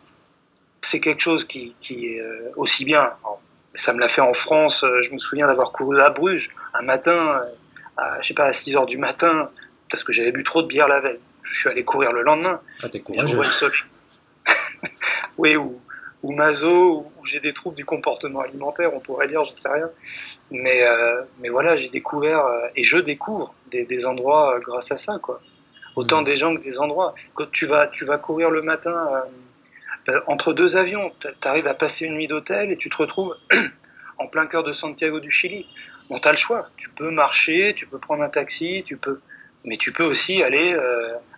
[0.83, 3.13] c'est quelque chose qui, qui est euh, aussi bien.
[3.75, 4.83] ça me l'a fait en France.
[4.85, 7.41] euh, Je me souviens d'avoir couru à Bruges un matin,
[7.99, 9.51] à, je sais pas, à 6 heures du matin,
[9.91, 11.21] parce que j'avais bu trop de bière la veille.
[11.43, 12.61] Je suis allé courir le lendemain.
[12.83, 13.39] Ah, t'es courageux.
[15.39, 15.81] oui, ou,
[16.23, 19.69] ou maso, ou j'ai des troubles du comportement alimentaire, on pourrait dire, je ne sais
[19.69, 19.91] rien.
[20.51, 24.93] Mais, euh, mais voilà, j'ai découvert, euh, et je découvre des, des endroits euh, grâce
[24.93, 25.41] à ça, quoi.
[25.97, 26.25] Autant mmh.
[26.25, 27.15] des gens que des endroits.
[27.35, 29.25] Quand tu vas, tu vas courir le matin
[30.27, 33.37] entre deux avions, tu arrives à passer une nuit d'hôtel et tu te retrouves
[34.19, 35.67] en plein cœur de Santiago du Chili.
[36.09, 36.69] Bon, tu as le choix.
[36.77, 39.21] Tu peux marcher, tu peux prendre un taxi, tu peux...
[39.65, 40.77] mais tu peux aussi aller,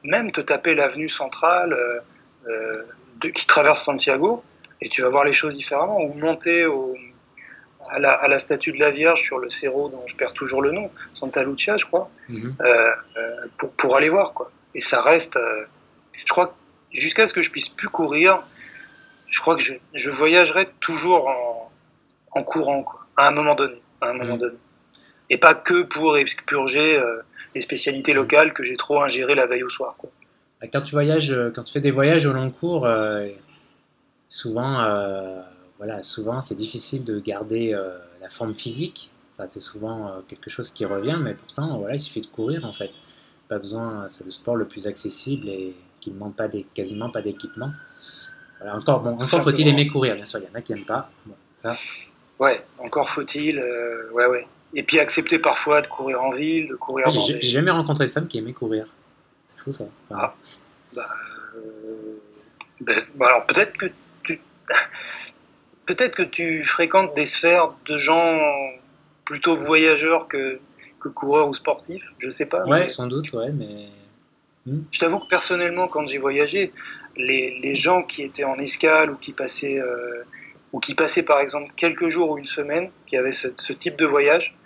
[0.04, 1.76] même te taper l'avenue centrale
[2.46, 4.44] de, qui traverse Santiago
[4.80, 6.00] et tu vas voir les choses différemment.
[6.00, 6.96] Ou monter au,
[7.90, 10.62] à, la, à, la, statue de la Vierge sur le cerro dont je perds toujours
[10.62, 12.54] le nom, Santa Lucia, je crois, mhm.
[12.60, 14.32] euh, euh, pour, pour, aller voir.
[14.32, 14.50] Quoi.
[14.74, 15.64] Et ça reste, euh,
[16.12, 16.54] je crois,
[16.92, 18.38] jusqu'à ce que je puisse plus courir,
[19.28, 21.72] je crois que je, je voyagerai toujours en,
[22.32, 23.80] en courant, quoi, à un moment donné.
[24.00, 24.40] À un moment mhm.
[24.40, 24.56] donné.
[25.28, 27.20] Et pas que pour expurger euh,
[27.54, 29.94] les spécialités locales que j'ai trop ingérées la veille au soir.
[29.98, 30.10] Quoi.
[30.72, 32.86] Quand tu voyages, quand tu fais des voyages au long cours,
[34.30, 35.42] souvent, euh,
[35.76, 39.10] voilà, souvent c'est difficile de garder euh, la forme physique.
[39.34, 42.64] Enfin, c'est souvent euh, quelque chose qui revient, mais pourtant, voilà, il suffit de courir
[42.64, 42.92] en fait.
[43.48, 47.10] Pas besoin, c'est le sport le plus accessible et qui ne demande pas des, quasiment
[47.10, 47.72] pas d'équipement.
[48.58, 50.38] Voilà, encore, bon, encore faut-il aimer courir, bien sûr.
[50.38, 51.10] Il y en a qui n'aiment pas.
[51.26, 51.76] Bon, ça.
[52.40, 53.62] Ouais, encore faut-il,
[54.12, 54.46] ouais, ouais.
[54.74, 57.06] Et puis accepter parfois de courir en ville, de courir.
[57.06, 58.86] Ouais, j'ai jamais rencontré de femme qui aimait courir.
[59.44, 59.84] C'est fou ça.
[60.08, 60.34] Enfin, ah,
[60.94, 61.08] bah,
[62.80, 63.86] ben, bah, alors peut-être que
[65.86, 68.38] peut-être que tu fréquentes des sphères de gens
[69.24, 70.60] plutôt voyageurs que,
[71.00, 72.64] que coureurs ou sportifs, je sais pas.
[72.64, 73.88] Ouais, sans doute, ouais, mais.
[74.66, 74.82] Hmm.
[74.90, 76.72] Je t'avoue que personnellement, quand j'ai voyagé,
[77.16, 80.22] les, les, gens qui étaient en escale ou qui passaient, euh,
[80.72, 83.96] ou qui passaient par exemple quelques jours ou une semaine, qui avaient ce, ce type
[83.96, 84.56] de voyage,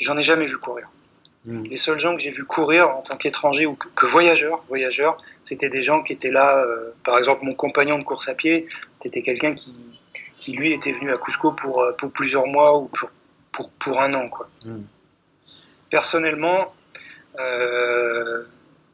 [0.00, 0.88] j'en ai jamais vu courir.
[1.44, 1.64] Hmm.
[1.64, 5.18] Les seuls gens que j'ai vu courir en tant qu'étranger ou que, que voyageurs, voyageurs,
[5.42, 6.58] c'était des gens qui étaient là.
[6.58, 8.68] Euh, par exemple, mon compagnon de course à pied,
[9.00, 9.74] c'était quelqu'un qui,
[10.38, 13.10] qui lui était venu à Cusco pour, euh, pour plusieurs mois ou pour,
[13.50, 14.28] pour, pour un an.
[14.28, 14.48] Quoi.
[14.64, 14.82] Mm.
[15.90, 16.72] Personnellement,
[17.40, 18.44] euh,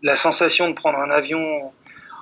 [0.03, 1.73] la sensation de prendre un avion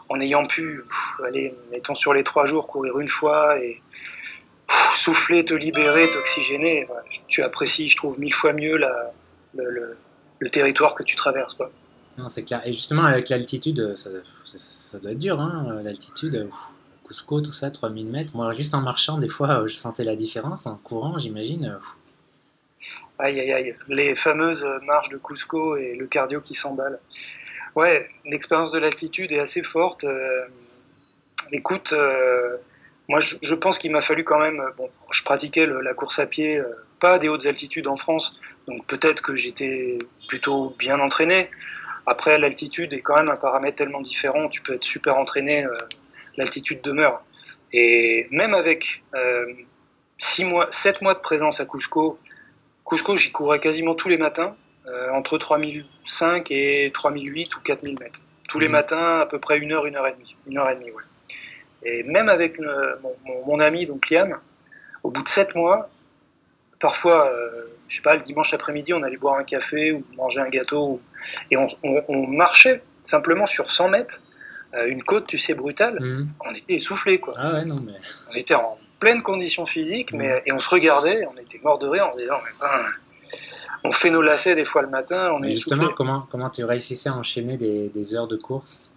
[0.09, 0.83] en ayant pu,
[1.25, 3.81] aller, mettons sur les trois jours, courir une fois et
[4.95, 6.89] souffler, te libérer, t'oxygéner,
[7.29, 9.13] tu apprécies, je trouve, mille fois mieux la,
[9.55, 9.97] le,
[10.39, 11.55] le, territoire que tu traverses.
[11.55, 11.71] Quoi.
[12.19, 12.63] Non, c'est clair.
[12.65, 14.11] Et justement, avec l'altitude, ça,
[14.45, 16.49] ça, doit être dur, hein, l'altitude.
[17.07, 18.37] Cusco, tout ça, 3000 mètres.
[18.37, 20.67] Moi, juste en marchant, des fois, euh, je sentais la différence.
[20.67, 21.67] En courant, j'imagine.
[21.67, 21.79] Euh,
[23.19, 23.75] aïe, aïe, aïe.
[23.89, 26.99] Les fameuses marches de Cusco et le cardio qui s'emballe.
[27.75, 30.05] Ouais, l'expérience de l'altitude est assez forte.
[30.05, 30.47] Euh,
[31.53, 31.95] écoute,
[33.09, 34.63] moi, je, pense qu'il m'a fallu quand même.
[34.77, 36.61] Bon, je pratiquais la course à pied,
[36.99, 39.99] pas des hautes altitudes en France, donc peut-être que j'étais
[40.29, 41.49] plutôt bien entraîné.
[42.07, 44.49] Après, l'altitude est quand même un paramètre tellement différent.
[44.49, 45.67] Tu peux être super entraîné
[46.37, 47.23] l'altitude demeure.
[47.73, 49.53] Et même avec euh,
[50.19, 52.19] six mois, 7 mois de présence à Cusco,
[52.89, 58.21] Cusco, j'y courais quasiment tous les matins, euh, entre 3005 et 3008 ou 4000 mètres.
[58.49, 58.73] Tous les mhm.
[58.73, 60.37] matins, à peu près une heure, une heure et demie.
[60.47, 61.03] Une heure et demie, ouais.
[61.83, 62.59] Et même avec
[63.47, 64.39] mon, ami, donc Liam,
[65.03, 65.89] au bout de 7 mois,
[66.81, 70.41] parfois, euh, je sais pas, le dimanche après-midi, on allait boire un café ou manger
[70.41, 71.01] un gâteau,
[71.51, 74.21] et on, on marchait simplement sur 100 mètres
[74.75, 76.29] euh, une côte, tu sais, brutale, mhm.
[76.47, 77.35] on était essoufflé, quoi.
[77.37, 77.93] Ah ouais, non, mais...
[78.31, 80.43] On était en pleine condition physique, mais, mhm.
[80.47, 82.67] et on se regardait, on était mort de rire en se disant, mais
[83.85, 87.09] on fait nos lacets des fois le matin, on est Justement, comment, comment tu réussissais
[87.09, 88.96] à enchaîner des, heures de course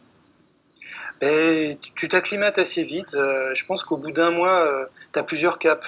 [1.21, 3.13] tu t'acclimates assez vite.
[3.13, 5.85] Euh, je pense qu'au bout d'un mois, euh, tu as plusieurs caps.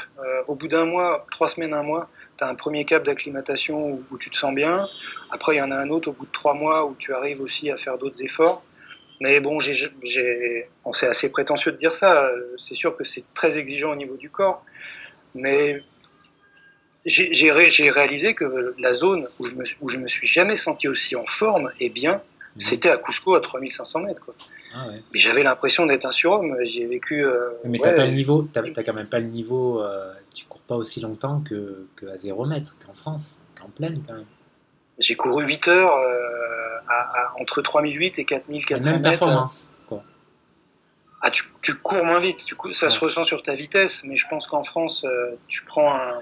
[0.47, 4.17] au bout d'un mois, trois semaines, un mois, tu as un premier cap d'acclimatation où,
[4.17, 4.87] tu te sens bien.
[5.31, 7.41] Après, il y en a un autre au bout de trois mois où tu arrives
[7.41, 8.63] aussi à faire d'autres efforts.
[9.21, 12.29] Mais bon, c'est assez prétentieux de dire ça.
[12.57, 14.65] C'est sûr que c'est très exigeant au niveau du corps.
[15.35, 15.83] Mais
[17.05, 21.71] j'ai, réalisé que la zone où je, me, me suis jamais senti aussi en forme
[21.79, 22.21] et bien,
[22.55, 22.61] mhm.
[22.61, 24.21] c'était à Cusco à 3500 mètres.
[24.23, 24.33] Quoi.
[24.73, 26.55] Ah Mais j'avais l'impression d'être un surhomme.
[26.63, 27.25] J'ai vécu.
[27.25, 28.47] Euh, mais t'as pas le niveau.
[28.51, 29.81] T'as, quand même pas le niveau.
[29.81, 34.01] Euh, tu cours pas aussi longtemps que, que à 0 mètre qu'en France, qu'en pleine
[34.05, 34.25] quand même.
[34.99, 40.03] J'ai couru 8 heures euh, à, entre 3008 et 4400 même performance, quoi.
[41.23, 44.27] Ah, tu, tu, cours moins vite, tu, ça se ressent sur ta vitesse, mais je
[44.27, 45.05] pense qu'en France,
[45.47, 46.21] tu, prends un,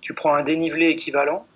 [0.00, 1.46] tu prends un dénivelé équivalent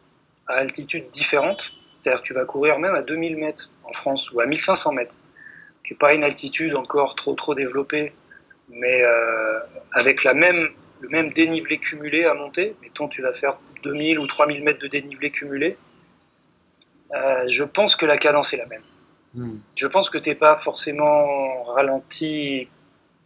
[0.49, 4.41] à altitude différente, c'est-à-dire que tu vas courir même à 2000 mètres en France ou
[4.41, 5.17] à 1500 mètres,
[5.85, 8.13] qui n'est pas une altitude encore trop trop développée,
[8.69, 9.61] mais euh,
[9.93, 10.69] avec la même,
[11.01, 14.89] le même dénivelé cumulé à monter, mettons tu vas faire 2000 ou 3000 mètres de
[14.89, 15.77] dénivelé cumulé,
[17.15, 18.83] euh, je pense que la cadence est la même.
[19.35, 19.59] Hmm.
[19.77, 22.69] Je pense que tu n'es pas forcément ralenti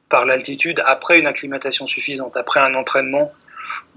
[0.09, 3.33] par l'altitude après une acclimatation suffisante, après un entraînement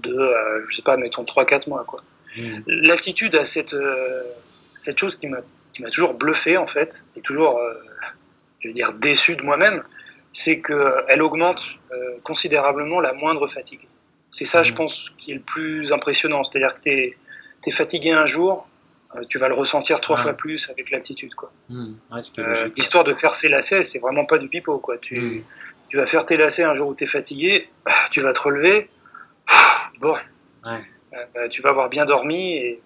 [0.00, 1.84] de, euh, je sais pas, mettons 3-4 mois.
[1.84, 2.02] quoi.
[2.36, 2.60] Hmm.
[2.66, 4.22] L'altitude a cette, euh,
[4.78, 5.38] cette chose qui m'a
[5.76, 7.74] qui m'a toujours bluffé en fait, et toujours, euh,
[8.60, 9.82] je veux dire, déçu de moi-même,
[10.32, 11.62] c'est qu'elle augmente
[11.92, 13.86] euh, considérablement la moindre fatigue.
[14.30, 14.76] C'est ça, je Mhm.
[14.78, 16.42] pense, qui est le plus impressionnant.
[16.44, 18.68] C'est-à-dire que tu es, fatigué un jour,
[19.16, 21.32] euh, tu vas le ressentir trois fois plus avec l'altitude.
[21.40, 21.76] Ouais,
[22.38, 22.72] Euh, logique.
[22.76, 24.78] L'histoire de faire ses lacets, c'est vraiment pas du pipeau.
[24.78, 24.98] Quoi.
[24.98, 25.42] Tu,
[25.90, 27.68] tu vas faire tes lacets un jour où tu es fatigué,
[28.10, 28.88] tu vas te relever,
[30.00, 30.14] bon,
[30.64, 30.80] Ouais.
[31.36, 32.80] euh, tu vas avoir bien dormi, et...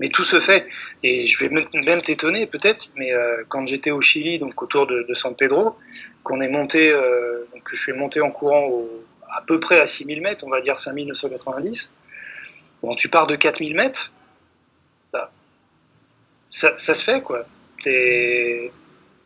[0.00, 0.66] mais tout se fait.
[1.02, 5.02] Et je vais même t'étonner peut-être, mais euh, quand j'étais au Chili, donc autour de,
[5.02, 5.76] de San Pedro,
[6.22, 9.04] qu'on est monté, euh, donc je suis monté en courant au-
[9.36, 11.92] à peu près à 6000 mètres, on va dire 5990,
[12.82, 14.10] bon, tu pars de 4000 mètres,
[15.12, 15.30] bah,
[16.50, 17.44] ça, ça se fait quoi.
[17.82, 18.70] T'es-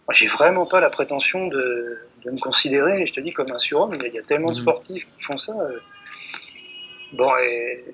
[0.07, 3.59] moi, j'ai vraiment pas la prétention de, de me considérer, je te dis, comme un
[3.59, 3.93] surhomme.
[4.05, 4.63] Il y a, tellement de Mhm.
[4.63, 5.53] sportifs qui font ça.
[5.53, 5.79] euh.
[7.13, 7.85] Bon, et...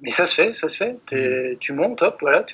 [0.00, 0.96] mais ça se fait, ça se fait.
[1.06, 2.44] T'es- Tu montes, hop, voilà.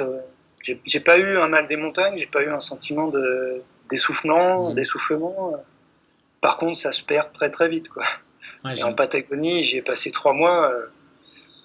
[0.63, 4.75] J'ai pas eu un mal des montagnes, j'ai pas eu un sentiment de d'essoufflement, Mhm.
[4.77, 5.53] d'essoufflement.
[6.41, 8.05] Par contre, ça se perd très très vite, quoi.
[8.65, 10.71] Ouais, Et j'ai- en Patagonie, j'y ai passé trois mois.
[10.71, 10.87] euh,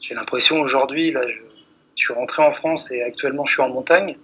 [0.02, 3.70] J'ai l'impression aujourd'hui, là, je, je suis rentré en France et actuellement je suis en
[3.70, 4.18] montagne.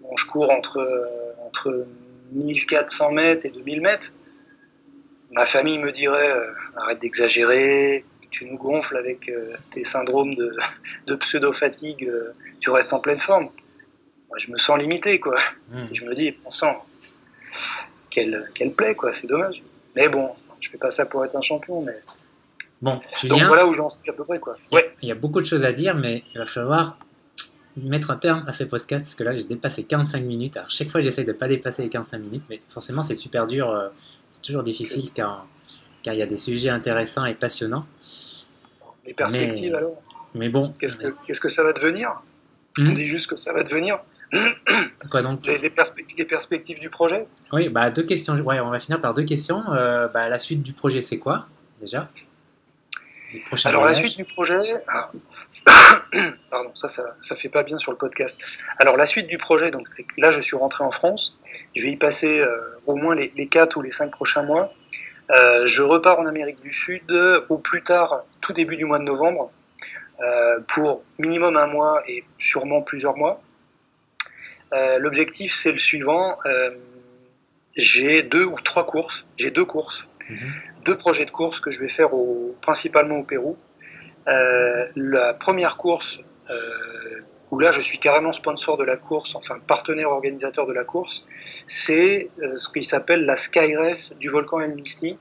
[0.00, 1.06] Bon, je cours entre, euh,
[1.46, 1.86] entre
[2.32, 4.10] 1400 mètres et 2000 mètres.
[5.30, 10.50] Ma famille me dirait euh, arrête d'exagérer, tu nous gonfles avec euh, tes syndromes de,
[11.06, 13.44] de pseudo-fatigue, euh, tu restes en pleine forme.
[14.28, 15.36] Moi, je me sens limité, quoi.
[15.70, 15.84] Hmm.
[15.92, 16.84] Et je me dis, bon sang,
[18.10, 19.62] quelle, quelle plaie, quoi, c'est dommage.
[19.94, 20.30] Mais bon,
[20.60, 22.00] je fais pas ça pour être un champion, mais.
[22.80, 24.56] Bon, Donc Julien, voilà où j'en suis à peu près, quoi.
[24.70, 24.94] il y a- Ouais.
[25.02, 26.98] il y a beaucoup de choses à dire, mais il va falloir
[27.76, 30.56] mettre un terme à ces podcasts parce que là j'ai dépassé 45 minutes.
[30.58, 33.70] Alors chaque fois j'essaye de pas dépasser les 45 minutes, mais forcément c'est super dur,
[33.70, 33.88] euh,
[34.30, 35.46] c'est toujours difficile car
[36.02, 37.86] car il y a des sujets intéressants et passionnants.
[39.06, 40.02] Les perspectives Mais- alors
[40.34, 42.12] Mais bon, Qu'est-ce que, qu'est-ce que ça va devenir?
[42.78, 43.98] On Hmm, dit juste que ça va devenir.
[45.10, 45.44] quoi donc?
[45.46, 47.26] Les, les perspe- les perspectives du projet?
[47.52, 48.34] Oui, bah deux questions.
[48.36, 49.62] Ouais, on va finir par deux questions.
[49.72, 51.46] Euh, bah, la suite du projet c'est quoi
[51.80, 52.08] déjà?
[53.34, 54.54] Les Alors la suite du projet.
[56.50, 58.36] Pardon, ça, ça, ça fait pas bien sur le podcast.
[58.78, 61.38] Alors la suite du projet, donc c'est que là je suis rentré en France.
[61.76, 64.72] Je vais y passer euh, au moins les, les 4 ou les 5 prochains mois.
[65.32, 67.10] Euh, je repars en Amérique du Sud
[67.48, 69.50] au plus tard, tout début du mois de novembre,
[70.20, 73.40] euh, pour minimum un mois et sûrement plusieurs mois.
[74.74, 76.38] Euh, L'objectif c'est le suivant.
[76.46, 76.70] euh,
[77.76, 79.24] j'ai deux ou trois courses.
[79.38, 80.52] J'ai deux courses Mhm.
[80.84, 83.56] deux projets de course que je vais faire au, principalement au Pérou.
[84.28, 86.18] Euh, la première course,
[86.48, 87.20] euh,
[87.52, 91.24] où là je suis carrément sponsor de la course, enfin partenaire organisateur de la course,
[91.68, 95.16] c'est euh, ce qui s'appelle la Sky Race du volcan El Misti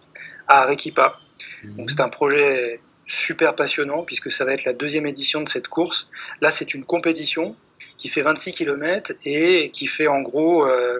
[0.47, 1.19] à Arequipa.
[1.63, 1.75] Mhm.
[1.75, 5.67] Donc c'est un projet super passionnant puisque ça va être la deuxième édition de cette
[5.67, 6.09] course.
[6.39, 7.55] Là c'est une compétition
[7.97, 10.99] qui fait 26 km et qui fait en gros, euh,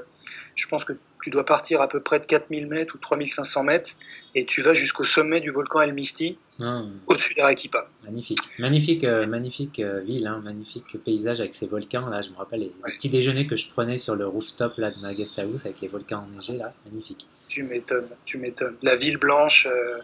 [0.55, 3.91] je pense que tu dois partir à peu près de 4000 mètres ou 3500 mètres
[4.33, 7.87] et tu vas jusqu'au sommet du volcan El Misti Ah, au-dessus d'Arequipa.
[8.03, 12.07] magnifique, magnifique, euh, magnifique euh, ville, hein, magnifique paysage avec ces volcans.
[12.07, 12.91] Là, je me rappelle les, Ouais.
[12.93, 15.87] petits déjeuners que je prenais sur le rooftop là, de ma guest house avec les
[15.87, 17.27] volcans enneigés là, magnifique.
[17.49, 18.75] Tu m'étonnes, tu m'étonnes.
[18.81, 19.99] La ville blanche, euh,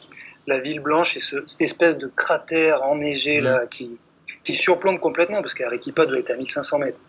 [0.47, 3.97] la ville blanche et ce- cette espèce de cratère enneigé là qui,
[4.43, 6.99] qui surplombe complètement parce qu'Arequipa doit être à 1500 mètres.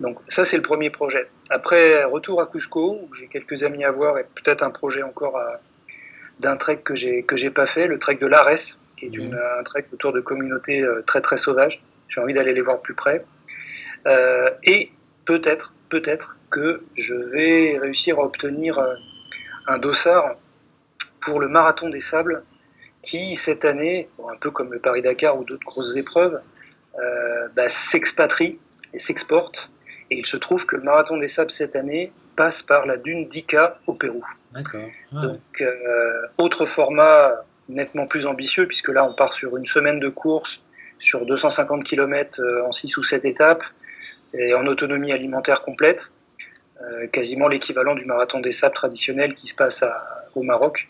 [0.00, 1.26] Donc ça c'est le premier projet.
[1.50, 5.36] Après retour à Cusco où j'ai quelques amis à voir et peut-être un projet encore
[5.36, 5.60] à-
[6.40, 8.56] d'un trek que j'ai que j'ai pas fait, le trek de l'Ares
[8.96, 9.38] qui est Mhm.
[9.58, 11.82] un trek autour de communautés euh, très très sauvages.
[12.08, 13.24] J'ai envie d'aller les voir plus près.
[14.06, 14.90] Euh, et
[15.24, 18.94] peut-être peut-être que je vais réussir à obtenir euh,
[19.68, 20.34] un dossard
[21.20, 22.42] pour le marathon des sables
[23.02, 26.40] qui cette année, bon, un peu comme le Paris-Dakar ou d'autres grosses épreuves,
[26.98, 28.58] euh, bah, s'expatrie
[28.98, 29.70] s'exporte.
[30.10, 33.28] Et il se trouve que le marathon des sables cette année passe par la dune
[33.28, 34.24] d'Ica au Pérou.
[34.52, 34.82] D'accord.
[35.12, 35.22] Ouais.
[35.22, 37.32] Donc, euh, autre format
[37.68, 40.60] nettement plus ambitieux, puisque là, on part sur une semaine de course
[40.98, 43.64] sur 250 km en 6 ou 7 étapes
[44.34, 46.10] et en autonomie alimentaire complète,
[46.80, 50.88] euh, quasiment l'équivalent du marathon des sables traditionnel qui se passe à- au Maroc.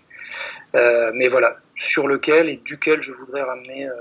[0.74, 3.92] Euh, mais voilà, sur lequel et duquel je voudrais ramener, euh,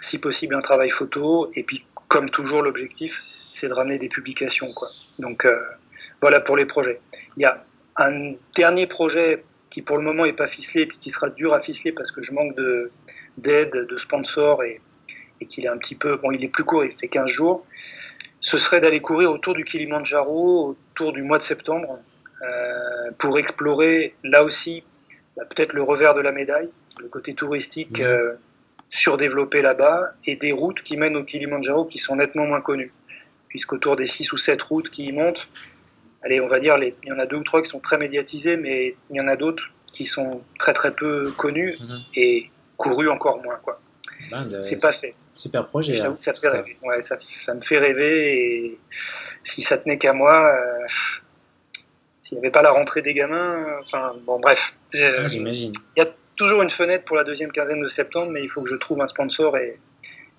[0.00, 1.50] si possible, un travail photo.
[1.54, 3.20] Et puis, comme toujours, l'objectif,
[3.54, 4.72] c'est de ramener des publications.
[4.72, 4.90] Quoi.
[5.18, 5.56] Donc, euh,
[6.20, 7.00] voilà pour les projets.
[7.36, 7.64] Il y a
[7.96, 11.54] un dernier projet qui pour le moment n'est pas ficelé et puis qui sera dur
[11.54, 12.90] à ficeler parce que je manque de
[13.38, 14.80] d'aide, de sponsors et,
[15.40, 17.66] et qu'il est un petit peu bon il est plus court, il fait 15 jours.
[18.40, 21.98] Ce serait d'aller courir autour du Kilimanjaro autour du mois de septembre
[22.42, 24.84] euh, pour explorer là aussi
[25.36, 26.68] bah, peut-être le revers de la médaille,
[27.00, 28.06] le côté touristique Mhm.
[28.06, 28.32] euh,
[28.90, 32.92] surdéveloppé là-bas, et des routes qui mènent au Kilimanjaro qui sont nettement moins connues.
[33.58, 35.46] Puisqu'autour des 6 ou 7 routes qui y montent,
[36.24, 37.96] allez, on va dire, les- il y en a deux ou trois qui sont très
[37.98, 41.98] médiatisées, mais il y en a d'autres qui sont très très peu connues Mhm.
[42.16, 43.54] et courues encore moins.
[43.62, 43.80] quoi.
[44.32, 45.14] Ben, de- C'est pas fait.
[45.34, 45.94] Super projet.
[45.94, 46.16] Je hein.
[46.18, 46.76] ça, te fait Ça- rêver.
[46.82, 48.78] Ouais, ça, ça me fait rêver et
[49.44, 50.84] si ça tenait qu'à moi, euh,
[52.20, 54.74] s'il n'y avait pas la rentrée des gamins, euh, enfin bon bref.
[54.92, 55.72] J'imagine.
[55.96, 58.62] Il y a toujours une fenêtre pour la deuxième quinzaine de septembre, mais il faut
[58.62, 59.78] que je trouve un sponsor et,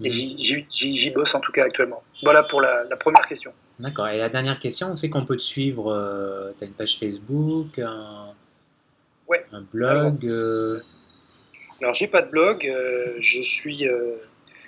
[0.04, 0.66] et Mhm.
[0.68, 2.04] j'y- bosse en tout cas actuellement.
[2.24, 3.52] Voilà pour la, la première question.
[3.80, 4.08] D'accord.
[4.10, 6.54] Et la dernière question, on sait qu'on peut te suivre.
[6.58, 8.34] tu as une page Facebook, un,
[9.28, 9.46] Ouais.
[9.52, 10.26] un blog.
[10.26, 10.80] euh,
[11.82, 14.16] Alors j'ai pas de blog, euh, je suis euh,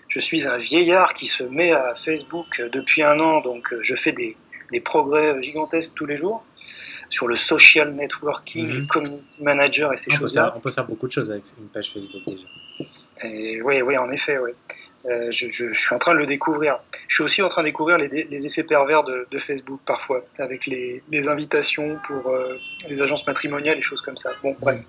[0.09, 3.79] je suis un vieillard qui se met à Facebook euh, depuis un an, donc euh,
[3.81, 4.35] je fais des,
[4.71, 6.43] des progrès gigantesques tous les jours
[7.09, 10.53] sur le social networking, le community manager et ces choses-là.
[10.57, 12.43] on peut faire beaucoup de choses avec une page Facebook déjà.
[13.23, 14.51] Et oui, oui, en effet, oui.
[15.05, 16.79] Euh, je, je- je suis en train de le découvrir.
[17.07, 20.65] Je suis aussi en train de découvrir les, effets pervers de, de Facebook parfois, avec
[20.65, 22.57] les, les invitations pour euh,
[22.89, 24.31] les agences matrimoniales et choses comme ça.
[24.43, 24.81] Bon, bref.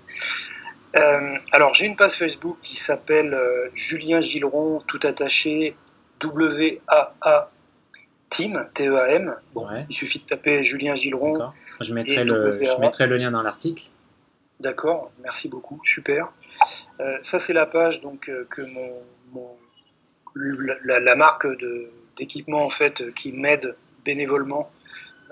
[0.95, 3.37] Euh, alors, j'ai une page Facebook qui s'appelle
[3.75, 5.75] Julien Gilleron, tout attaché,
[6.21, 7.51] W-A-A
[8.29, 9.35] Team, T-E-A-M.
[9.53, 9.85] Bon, Ouais.
[9.89, 11.51] il suffit de taper Julien Gilleron.
[11.81, 13.85] Je mettrai, Et le, je mettrai le lien dans l'article.
[14.59, 16.31] D'accord, merci beaucoup, super.
[17.21, 18.91] Ça, c'est la page donc que mon,
[19.31, 19.57] mon-
[20.83, 21.47] la, marque
[22.17, 23.75] d'équipement en fait qui m'aide
[24.05, 24.71] bénévolement.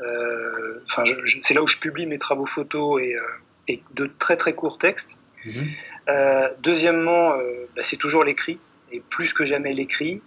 [0.03, 0.49] euh,
[0.89, 1.03] Enfin,
[1.41, 3.21] c'est là où je publie mes travaux photos et, euh,
[3.67, 5.17] et de très très courts textes.
[5.45, 5.65] Mhm.
[6.09, 8.59] Euh, deuxièmement, euh, bah, c'est toujours l'écrit
[8.91, 10.21] et plus que jamais l'écrit.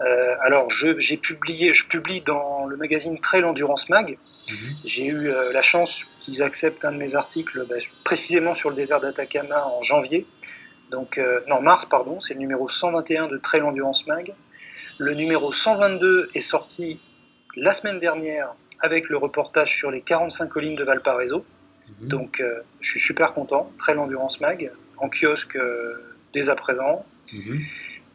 [0.00, 4.18] Euh, alors, j'ai publié, je publie dans le magazine Trail Endurance Mag.
[4.48, 4.56] Mhm.
[4.84, 9.00] J'ai eu la chance qu'ils acceptent un de mes articles bah, précisément sur le désert
[9.00, 10.24] d'Atacama en janvier.
[10.90, 14.32] Donc, euh, non, mars, pardon, c'est le numéro 121 de Trail Endurance Mag.
[14.98, 17.00] Le numéro 122 est sorti
[17.56, 21.44] la semaine dernière avec le reportage sur les 45 collines de Valparaiso.
[22.00, 22.08] Mhm.
[22.08, 23.72] Donc, euh, je suis super content.
[23.78, 25.94] Trail Endurance Mag, en kiosque euh,
[26.32, 27.04] dès à présent.
[27.32, 27.60] Mhm.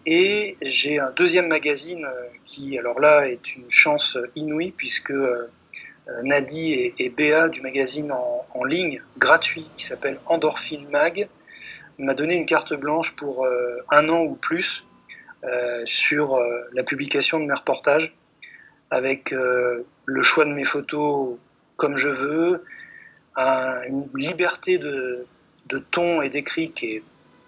[0.05, 2.07] Et j'ai un deuxième magazine
[2.45, 5.13] qui, alors là, est une chance inouïe puisque
[6.23, 11.27] Nadi et, et Béa du magazine en, en ligne gratuit qui s'appelle Endorphine Mag
[12.05, 14.85] m'a donné une carte blanche pour euh, un an ou plus
[15.43, 18.13] euh, sur euh, la publication de mes reportages
[18.89, 21.37] avec le choix de mes photos
[21.77, 22.63] comme je veux,
[23.35, 25.25] un- une liberté de,
[25.67, 27.03] de ton et d'écrit qui est,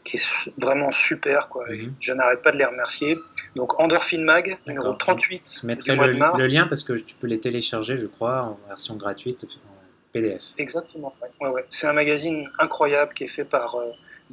[0.06, 1.50] qui est su- vraiment super.
[1.50, 1.66] Quoi.
[1.70, 1.94] Mhm.
[2.00, 3.18] Je n'arrête pas de les remercier.
[3.56, 4.98] Donc Endorphine Mag, numéro D'accord.
[5.00, 6.40] 38 Je mettrai du mois le, de mars.
[6.40, 9.74] le lien parce que tu peux les télécharger, je crois, en version gratuite, en
[10.14, 10.42] PDF.
[10.58, 11.14] Exactement.
[11.22, 11.30] ouais.
[11.42, 11.66] Ouais, ouais.
[11.70, 13.76] C'est un magazine incroyable qui est fait par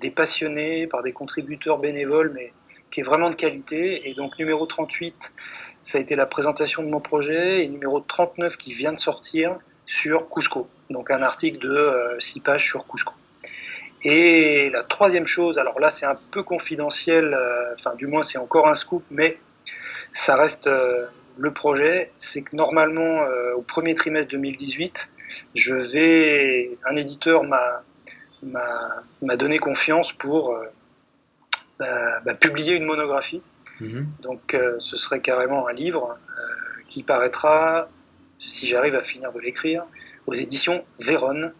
[0.00, 2.52] des passionnés, par des contributeurs bénévoles, mais
[2.90, 4.08] qui est vraiment de qualité.
[4.08, 5.14] Et donc numéro 38,
[5.82, 9.58] ça a été la présentation de mon projet, et numéro 39 qui vient de sortir
[9.86, 10.68] sur Cusco.
[10.90, 13.14] Donc un article de 6 pages sur Cusco.
[14.02, 18.38] Et la troisième chose, alors là c'est un peu confidentiel, euh, enfin du moins c'est
[18.38, 19.38] encore un scoop, mais
[20.12, 25.10] ça reste euh, le projet, c'est que normalement euh, au premier trimestre 2018,
[25.54, 27.82] je vais, un éditeur m'a
[28.42, 30.64] m'a donné confiance pour euh,
[31.78, 33.42] bah, bah, publier une monographie.
[33.80, 34.06] Mhm.
[34.22, 37.88] Donc euh, ce serait carrément un livre euh, qui paraîtra,
[38.38, 39.84] si j'arrive à finir de l'écrire,
[40.26, 41.52] aux éditions Véronne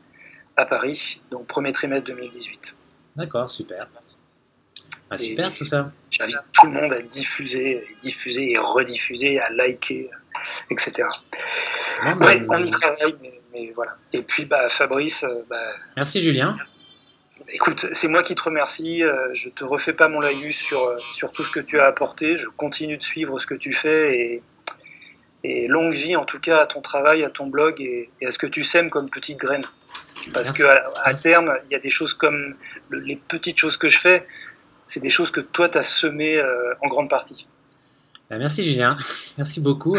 [0.56, 2.76] à Paris, donc premier trimestre 2018.
[3.16, 3.88] D'accord, super.
[5.08, 5.90] Ah, Et- super tout ça.
[6.10, 10.10] J'invite tout le monde à diffuser, diffuser et rediffuser, à liker,
[10.70, 11.02] etc.
[12.04, 13.96] Bah, Ouais, on y travaille, mais, mais voilà.
[14.12, 15.56] Et puis bah, Fabrice, euh, bah,
[15.96, 16.56] Merci Julien.
[17.52, 19.02] Écoute, c'est moi qui te remercie.
[19.02, 21.86] euh, Je te refais pas mon laïus sur, euh, sur tout ce que tu as
[21.86, 22.36] apporté.
[22.36, 24.42] Je continue de suivre ce que tu fais et,
[25.42, 28.30] et longue vie en tout cas à ton travail, à ton blog et, et à
[28.30, 29.64] ce que tu sèmes comme petite graine.
[30.34, 30.62] Parce Merci.
[30.62, 30.68] que
[31.04, 32.52] à, terme, il y a des choses comme
[32.90, 34.26] le- les petites choses que je fais,
[34.84, 37.46] c'est des choses que toi tu as semées euh, en grande partie.
[38.28, 38.96] Bah, merci Julien.
[39.38, 39.96] Merci beaucoup.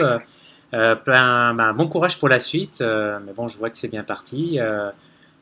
[0.74, 2.80] Euh, plein- bah, bon courage pour la suite.
[2.82, 4.59] euh, mais bon, je vois que c'est bien parti.
[4.59, 4.89] euh,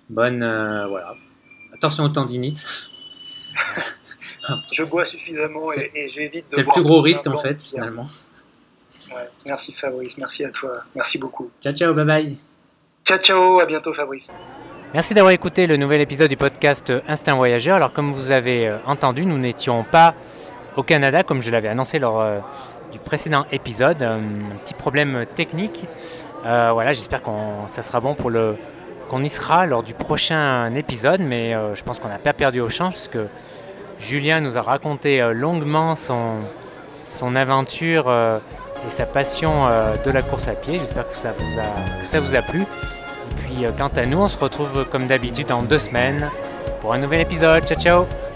[0.10, 0.42] bonne.
[0.44, 1.14] euh, voilà.
[1.74, 2.66] Attention aux tendinites.
[4.72, 8.06] Je bois suffisamment et, j'évite de C'est le plus gros risque en fait, finalement.
[9.12, 11.50] Ouais, merci Fabrice, merci à toi, merci beaucoup.
[11.62, 12.38] Ciao, ciao, bye bye.
[13.06, 14.30] Ciao ciao, à bientôt Fabrice.
[14.94, 17.76] Merci d'avoir écouté le nouvel épisode du podcast Instinct Voyageur.
[17.76, 20.16] Alors comme vous avez entendu, nous n'étions pas
[20.76, 22.20] au Canada comme je l'avais annoncé lors
[22.92, 24.02] du précédent épisode.
[24.02, 25.86] Euh, un petit problème technique.
[26.46, 27.30] Euh, voilà, j'espère que
[27.68, 28.56] ça sera bon pour le
[29.10, 32.62] qu'on y sera lors du prochain épisode, mais euh, je pense qu'on n'a pas perdu
[32.62, 33.18] au champ puisque
[34.00, 36.36] Julien nous a raconté longuement son,
[37.08, 38.08] son aventure
[38.88, 39.68] et sa passion
[40.06, 40.80] de la course à pied.
[40.80, 42.62] J'espère que ça vous a, que ça vous a plu.
[42.62, 46.30] Et puis quant à nous, on se retrouve comme d'habitude dans deux semaines
[46.80, 47.66] pour un nouvel épisode.
[47.66, 48.29] Ciao ciao